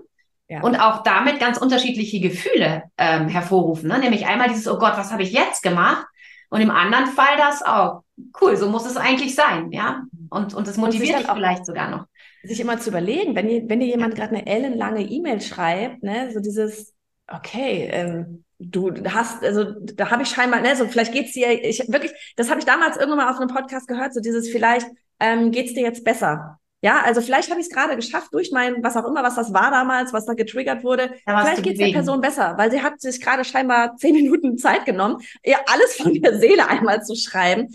[0.49, 0.61] Ja.
[0.61, 3.89] Und auch damit ganz unterschiedliche Gefühle ähm, hervorrufen.
[3.89, 3.99] Ne?
[3.99, 6.05] Nämlich einmal dieses, oh Gott, was habe ich jetzt gemacht?
[6.53, 8.03] Und im anderen Fall das auch.
[8.41, 10.03] Cool, so muss es eigentlich sein, ja.
[10.29, 12.07] Und, und das motiviert dich vielleicht sogar noch
[12.43, 16.31] sich immer zu überlegen, wenn, ihr, wenn dir jemand gerade eine ellenlange E-Mail schreibt, ne,
[16.33, 16.93] so dieses,
[17.29, 21.85] okay, ähm, du hast, also da habe ich scheinbar, ne, so vielleicht geht's dir, ich
[21.89, 24.87] wirklich, das habe ich damals irgendwann mal auf einem Podcast gehört, so dieses vielleicht
[25.21, 26.59] ähm, geht's dir jetzt besser.
[26.83, 29.55] Ja, also vielleicht habe ich es gerade geschafft durch mein, was auch immer, was das
[29.55, 31.13] war damals, was da getriggert wurde.
[31.25, 34.85] Da vielleicht geht's der Person besser, weil sie hat sich gerade scheinbar zehn Minuten Zeit
[34.85, 37.69] genommen, ihr alles von der Seele einmal zu schreiben.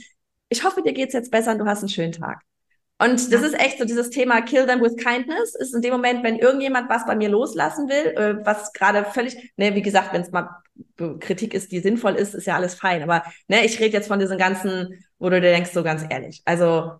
[0.50, 2.41] Ich hoffe, dir geht's jetzt besser und du hast einen schönen Tag.
[3.00, 6.24] Und das ist echt so dieses Thema Kill them with kindness, ist in dem Moment,
[6.24, 10.22] wenn irgendjemand was bei mir loslassen will, äh, was gerade völlig, ne, wie gesagt, wenn
[10.22, 10.50] es mal
[11.20, 13.04] Kritik ist, die sinnvoll ist, ist ja alles fein.
[13.04, 16.41] Aber ne, ich rede jetzt von diesen ganzen, wo du dir denkst, so ganz ehrlich.
[16.46, 17.00] Also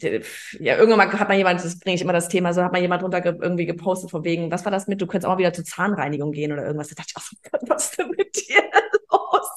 [0.00, 2.80] ja, irgendwann mal hat mal jemand, das bringe ich immer das Thema, so hat mal
[2.80, 5.52] jemand runter irgendwie gepostet von wegen, was war das mit, du könntest auch mal wieder
[5.52, 6.88] zur Zahnreinigung gehen oder irgendwas.
[6.88, 8.62] Da dachte ich, oh, was ist denn mit dir
[9.10, 9.48] los?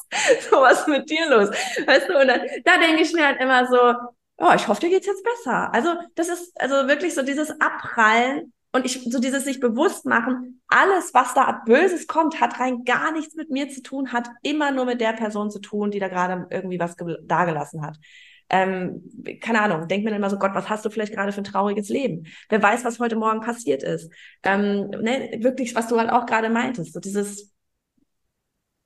[0.49, 1.49] So was ist mit dir los?
[1.49, 3.93] Weißt du, und dann, da denke ich mir halt immer so,
[4.37, 5.73] oh, ich hoffe, dir geht's jetzt besser.
[5.73, 10.61] Also das ist also wirklich so dieses Abprallen und ich so dieses sich bewusst machen,
[10.67, 14.71] alles, was da Böses kommt, hat rein gar nichts mit mir zu tun, hat immer
[14.71, 17.97] nur mit der Person zu tun, die da gerade irgendwie was dagelassen hat.
[18.49, 19.03] Ähm,
[19.41, 21.43] keine Ahnung, denk mir dann immer so, Gott, was hast du vielleicht gerade für ein
[21.43, 22.27] trauriges Leben?
[22.49, 24.11] Wer weiß, was heute Morgen passiert ist?
[24.43, 27.53] Ähm, ne, wirklich, was du halt auch gerade meintest, so dieses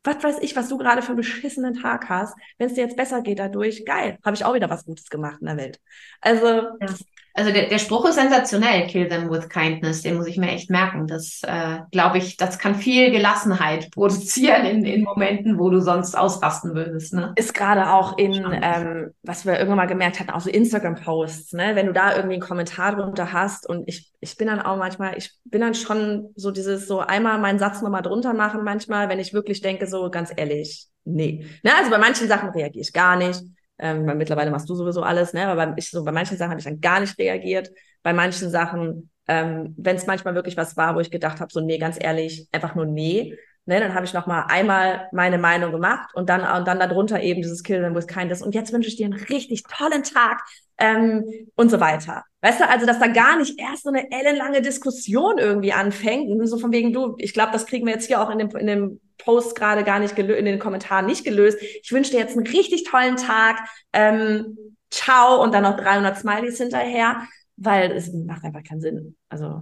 [0.04, 2.36] was weiß ich, was du gerade für einen beschissenen Tag hast.
[2.58, 5.38] Wenn es dir jetzt besser geht dadurch, geil, habe ich auch wieder was Gutes gemacht
[5.42, 5.80] in der Welt.
[6.22, 6.88] Also ja.
[7.34, 10.70] Also der, der Spruch ist sensationell, kill them with kindness, den muss ich mir echt
[10.70, 11.08] merken.
[11.08, 16.18] Das äh, glaube ich, das kann viel Gelassenheit produzieren in, in Momenten, wo du sonst
[16.18, 17.14] ausrasten würdest.
[17.14, 17.34] Ne?
[17.38, 21.76] Ist gerade auch in, ähm, was wir irgendwann mal gemerkt hatten, auch so Instagram-Posts, ne?
[21.76, 25.18] Wenn du da irgendwie einen Kommentar drunter hast und ich, ich bin dann auch manchmal,
[25.18, 29.20] ich bin dann schon so dieses, so einmal meinen Satz nochmal drunter machen manchmal, wenn
[29.20, 31.46] ich wirklich denke, so ganz ehrlich, nee.
[31.64, 31.72] Ne?
[31.78, 33.42] Also bei manchen Sachen reagiere ich gar nicht.
[33.82, 35.48] Ähm, weil mittlerweile machst du sowieso alles, ne?
[35.48, 37.72] Aber ich, so, bei manchen Sachen habe ich dann gar nicht reagiert.
[38.04, 41.60] Bei manchen Sachen, ähm, wenn es manchmal wirklich was war, wo ich gedacht habe, so
[41.62, 43.36] nee, ganz ehrlich, einfach nur nee.
[43.72, 47.22] Ne, dann habe ich noch mal einmal meine Meinung gemacht und dann und dann darunter
[47.22, 50.42] eben dieses Kill them with kindness und jetzt wünsche ich dir einen richtig tollen Tag
[50.78, 51.24] ähm,
[51.56, 52.26] und so weiter.
[52.42, 56.58] Weißt du, also dass da gar nicht erst so eine ellenlange Diskussion irgendwie anfängt, so
[56.58, 59.00] von wegen du, ich glaube, das kriegen wir jetzt hier auch in dem in dem
[59.18, 61.58] Post gerade gar nicht gelöst, in den Kommentaren nicht gelöst.
[61.62, 63.58] Ich wünsche dir jetzt einen richtig tollen Tag.
[63.94, 64.58] Ähm,
[64.90, 69.16] ciao und dann noch 300 Smileys hinterher, weil es macht einfach keinen Sinn.
[69.30, 69.62] Also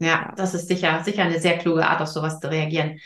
[0.00, 2.98] ja, das ist sicher sicher eine sehr kluge Art, auf sowas zu reagieren.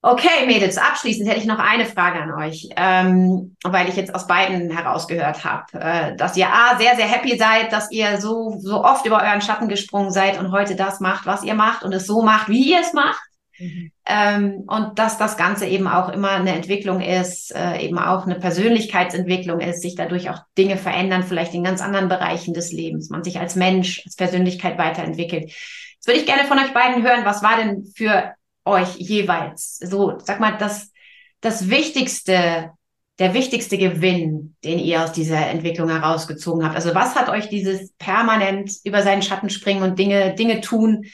[0.00, 4.28] Okay, Mädels, abschließend hätte ich noch eine Frage an euch, ähm, weil ich jetzt aus
[4.28, 8.84] beiden herausgehört habe, äh, dass ihr A, sehr, sehr happy seid, dass ihr so, so
[8.84, 12.06] oft über euren Schatten gesprungen seid und heute das macht, was ihr macht und es
[12.06, 13.20] so macht, wie ihr es macht.
[13.58, 13.90] Mhm.
[14.06, 18.36] Ähm, und dass das Ganze eben auch immer eine Entwicklung ist, äh, eben auch eine
[18.36, 23.24] Persönlichkeitsentwicklung ist, sich dadurch auch Dinge verändern, vielleicht in ganz anderen Bereichen des Lebens, man
[23.24, 25.50] sich als Mensch, als Persönlichkeit weiterentwickelt.
[25.50, 28.32] Jetzt würde ich gerne von euch beiden hören, was war denn für
[28.68, 30.92] euch jeweils so, sag mal, das,
[31.40, 32.72] das Wichtigste,
[33.18, 36.76] der wichtigste Gewinn, den ihr aus dieser Entwicklung herausgezogen habt?
[36.76, 41.06] Also was hat euch dieses permanent über seinen Schatten springen und Dinge, Dinge tun,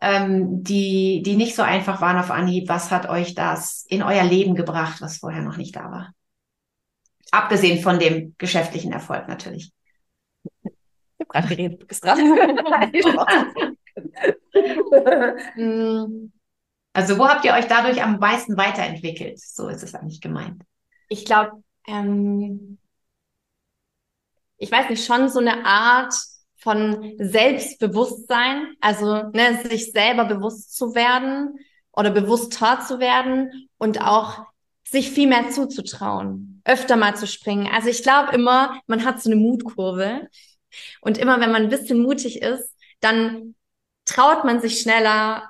[0.00, 2.68] ähm, die, die nicht so einfach waren auf Anhieb.
[2.68, 6.12] Was hat euch das in euer Leben gebracht, was vorher noch nicht da war?
[7.30, 9.72] Abgesehen von dem geschäftlichen Erfolg natürlich.
[10.64, 12.18] Ich habe gerade geredet, du bist dran.
[16.98, 19.38] also wo habt ihr euch dadurch am meisten weiterentwickelt?
[19.38, 20.64] So ist es eigentlich gemeint.
[21.08, 22.78] Ich glaube, ähm,
[24.56, 26.12] ich weiß nicht, schon so eine Art
[26.56, 31.60] von Selbstbewusstsein, also ne, sich selber bewusst zu werden
[31.92, 34.46] oder bewusster zu werden und auch
[34.82, 37.68] sich viel mehr zuzutrauen, öfter mal zu springen.
[37.72, 40.26] Also ich glaube immer, man hat so eine Mutkurve
[41.00, 43.54] und immer wenn man ein bisschen mutig ist, dann
[44.04, 45.48] traut man sich schneller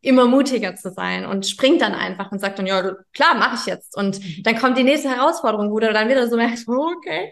[0.00, 3.66] immer mutiger zu sein und springt dann einfach und sagt dann, ja, klar, mache ich
[3.66, 3.96] jetzt.
[3.96, 7.30] Und dann kommt die nächste Herausforderung, wo du dann wieder so merkst, okay,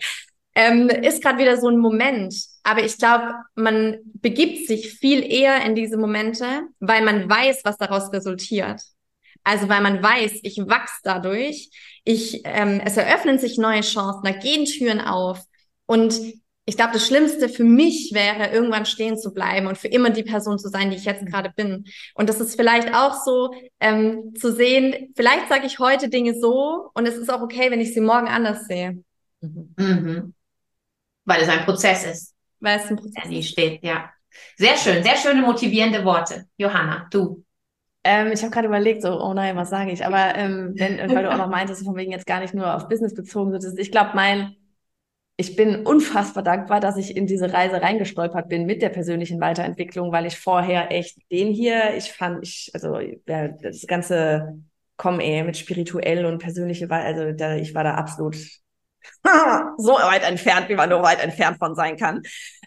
[0.54, 2.34] ähm, ist gerade wieder so ein Moment.
[2.62, 7.76] Aber ich glaube, man begibt sich viel eher in diese Momente, weil man weiß, was
[7.78, 8.82] daraus resultiert.
[9.44, 11.70] Also weil man weiß, ich wachse dadurch,
[12.04, 15.40] ich, ähm, es eröffnen sich neue Chancen, da gehen Türen auf.
[15.86, 16.20] Und
[16.68, 20.24] ich glaube, das Schlimmste für mich wäre, irgendwann stehen zu bleiben und für immer die
[20.24, 21.26] Person zu sein, die ich jetzt mhm.
[21.26, 21.84] gerade bin.
[22.14, 26.90] Und das ist vielleicht auch so ähm, zu sehen, vielleicht sage ich heute Dinge so
[26.92, 29.02] und es ist auch okay, wenn ich sie morgen anders sehe.
[29.40, 29.74] Mhm.
[29.78, 30.34] Mhm.
[31.24, 32.34] Weil es ein Prozess ist.
[32.58, 34.10] Weil es ein Prozess der nie steht, ja.
[34.56, 36.46] Sehr schön, sehr schöne motivierende Worte.
[36.56, 37.44] Johanna, du.
[38.02, 40.04] Ähm, ich habe gerade überlegt, so, oh nein, was sage ich?
[40.04, 42.88] Aber ähm, wenn, weil du auch noch meintest, von wegen jetzt gar nicht nur auf
[42.88, 44.56] Business bezogen, ich glaube, mein
[45.38, 50.10] ich bin unfassbar dankbar, dass ich in diese Reise reingestolpert bin mit der persönlichen Weiterentwicklung,
[50.10, 54.62] weil ich vorher echt den hier, ich fand, ich, also ja, das ganze
[54.98, 58.34] Komm ey, mit spirituell und persönliche, also da, ich war da absolut
[59.76, 62.22] so weit entfernt, wie man nur weit entfernt von sein kann.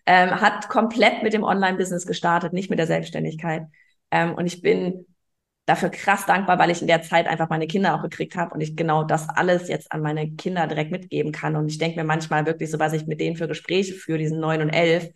[0.06, 3.64] Ähm, hat komplett mit dem Online-Business gestartet, nicht mit der Selbstständigkeit.
[4.12, 5.06] Ähm, und ich bin
[5.70, 8.62] dafür krass dankbar, weil ich in der Zeit einfach meine Kinder auch gekriegt habe und
[8.62, 11.56] ich genau das alles jetzt an meine Kinder direkt mitgeben kann.
[11.56, 14.40] Und ich denke mir manchmal wirklich so, was ich mit denen für Gespräche führe, diesen
[14.40, 15.10] neun und elf,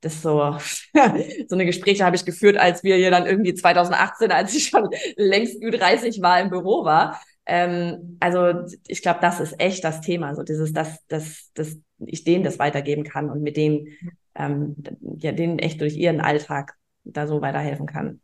[0.00, 0.56] das so,
[1.48, 4.88] so eine Gespräche habe ich geführt, als wir hier dann irgendwie 2018, als ich schon
[5.16, 7.20] längst Ü30 war, im Büro war.
[7.46, 12.24] Ähm, also ich glaube, das ist echt das Thema, so dieses, dass, dass, dass ich
[12.24, 13.86] denen das weitergeben kann und mit denen,
[14.34, 14.76] ähm,
[15.18, 18.20] ja, denen echt durch ihren Alltag da so weiterhelfen kann.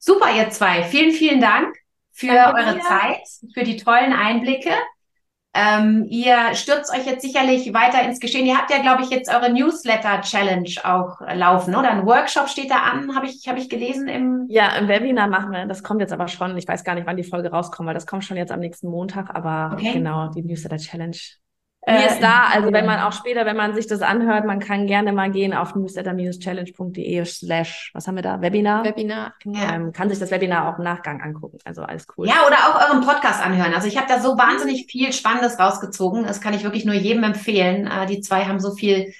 [0.00, 0.82] Super, ihr zwei.
[0.82, 1.76] Vielen, vielen Dank
[2.10, 2.80] für Danke eure dir.
[2.80, 4.70] Zeit, für die tollen Einblicke.
[5.52, 8.46] Ähm, ihr stürzt euch jetzt sicherlich weiter ins Geschehen.
[8.46, 11.90] Ihr habt ja, glaube ich, jetzt eure Newsletter-Challenge auch laufen, oder?
[11.90, 14.46] Ein Workshop steht da an, habe ich, hab ich gelesen im.
[14.48, 15.66] Ja, im Webinar machen wir.
[15.66, 16.56] Das kommt jetzt aber schon.
[16.56, 18.88] Ich weiß gar nicht, wann die Folge rauskommt, weil das kommt schon jetzt am nächsten
[18.88, 19.34] Montag.
[19.34, 19.92] Aber okay.
[19.92, 21.18] genau, die Newsletter-Challenge
[21.90, 24.58] die äh, ist da, also wenn man auch später, wenn man sich das anhört, man
[24.58, 28.84] kann gerne mal gehen auf newsletter-challenge.de slash, was haben wir da, Webinar?
[28.84, 29.60] Webinar, genau.
[29.60, 32.28] Ähm, kann sich das Webinar auch im Nachgang angucken, also alles cool.
[32.28, 33.74] Ja, oder auch euren Podcast anhören.
[33.74, 36.24] Also ich habe da so wahnsinnig viel Spannendes rausgezogen.
[36.24, 37.86] Das kann ich wirklich nur jedem empfehlen.
[37.86, 39.12] Äh, die zwei haben so viel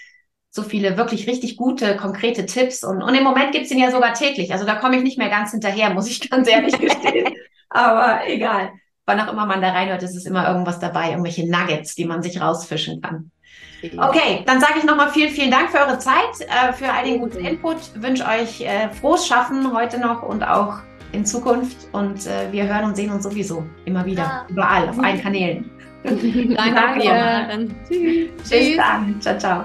[0.52, 2.82] so viele wirklich richtig gute, konkrete Tipps.
[2.82, 4.52] Und, und im Moment gibt's ihn ja sogar täglich.
[4.52, 7.34] Also da komme ich nicht mehr ganz hinterher, muss ich ganz ehrlich gestehen.
[7.68, 8.70] Aber egal
[9.10, 12.22] wann auch immer man da reinhört, ist es immer irgendwas dabei, irgendwelche Nuggets, die man
[12.22, 13.30] sich rausfischen kann.
[13.82, 17.18] Okay, dann sage ich nochmal vielen, vielen Dank für eure Zeit, äh, für all den
[17.18, 17.76] guten Input.
[17.94, 20.80] Wünsche euch äh, frohes Schaffen heute noch und auch
[21.12, 21.88] in Zukunft.
[21.92, 24.46] Und äh, wir hören und sehen uns sowieso immer wieder, ja.
[24.48, 25.70] überall, auf allen Kanälen.
[26.04, 26.56] Danke.
[26.56, 27.68] Danke.
[27.88, 28.50] Tschüss.
[28.50, 29.20] Bis dann.
[29.20, 29.64] Ciao, ciao.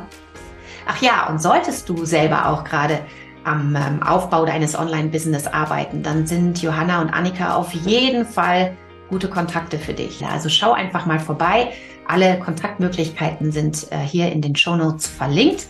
[0.87, 2.99] Ach ja, und solltest du selber auch gerade
[3.43, 8.75] am ähm, Aufbau deines Online-Business arbeiten, dann sind Johanna und Annika auf jeden Fall
[9.15, 10.25] gute Kontakte für dich.
[10.25, 11.71] Also schau einfach mal vorbei.
[12.05, 15.67] Alle Kontaktmöglichkeiten sind äh, hier in den Show Notes verlinkt.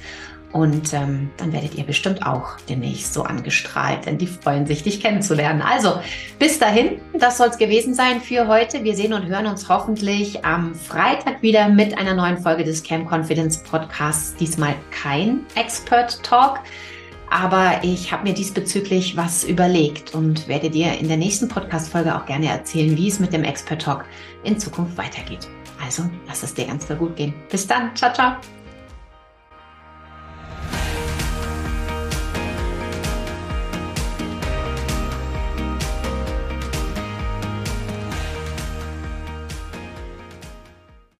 [0.51, 4.99] Und ähm, dann werdet ihr bestimmt auch demnächst so angestrahlt, denn die freuen sich, dich
[4.99, 5.61] kennenzulernen.
[5.61, 5.99] Also
[6.39, 8.83] bis dahin, das soll es gewesen sein für heute.
[8.83, 13.11] Wir sehen und hören uns hoffentlich am Freitag wieder mit einer neuen Folge des Camp
[13.11, 14.33] Confidence Podcasts.
[14.37, 16.61] Diesmal kein Expert Talk.
[17.35, 22.25] Aber ich habe mir diesbezüglich was überlegt und werde dir in der nächsten Podcast-Folge auch
[22.25, 24.05] gerne erzählen, wie es mit dem Expert Talk
[24.45, 25.49] in Zukunft weitergeht.
[25.83, 27.33] Also, lass es dir ganz gut gehen.
[27.51, 27.93] Bis dann.
[27.93, 28.37] Ciao, ciao.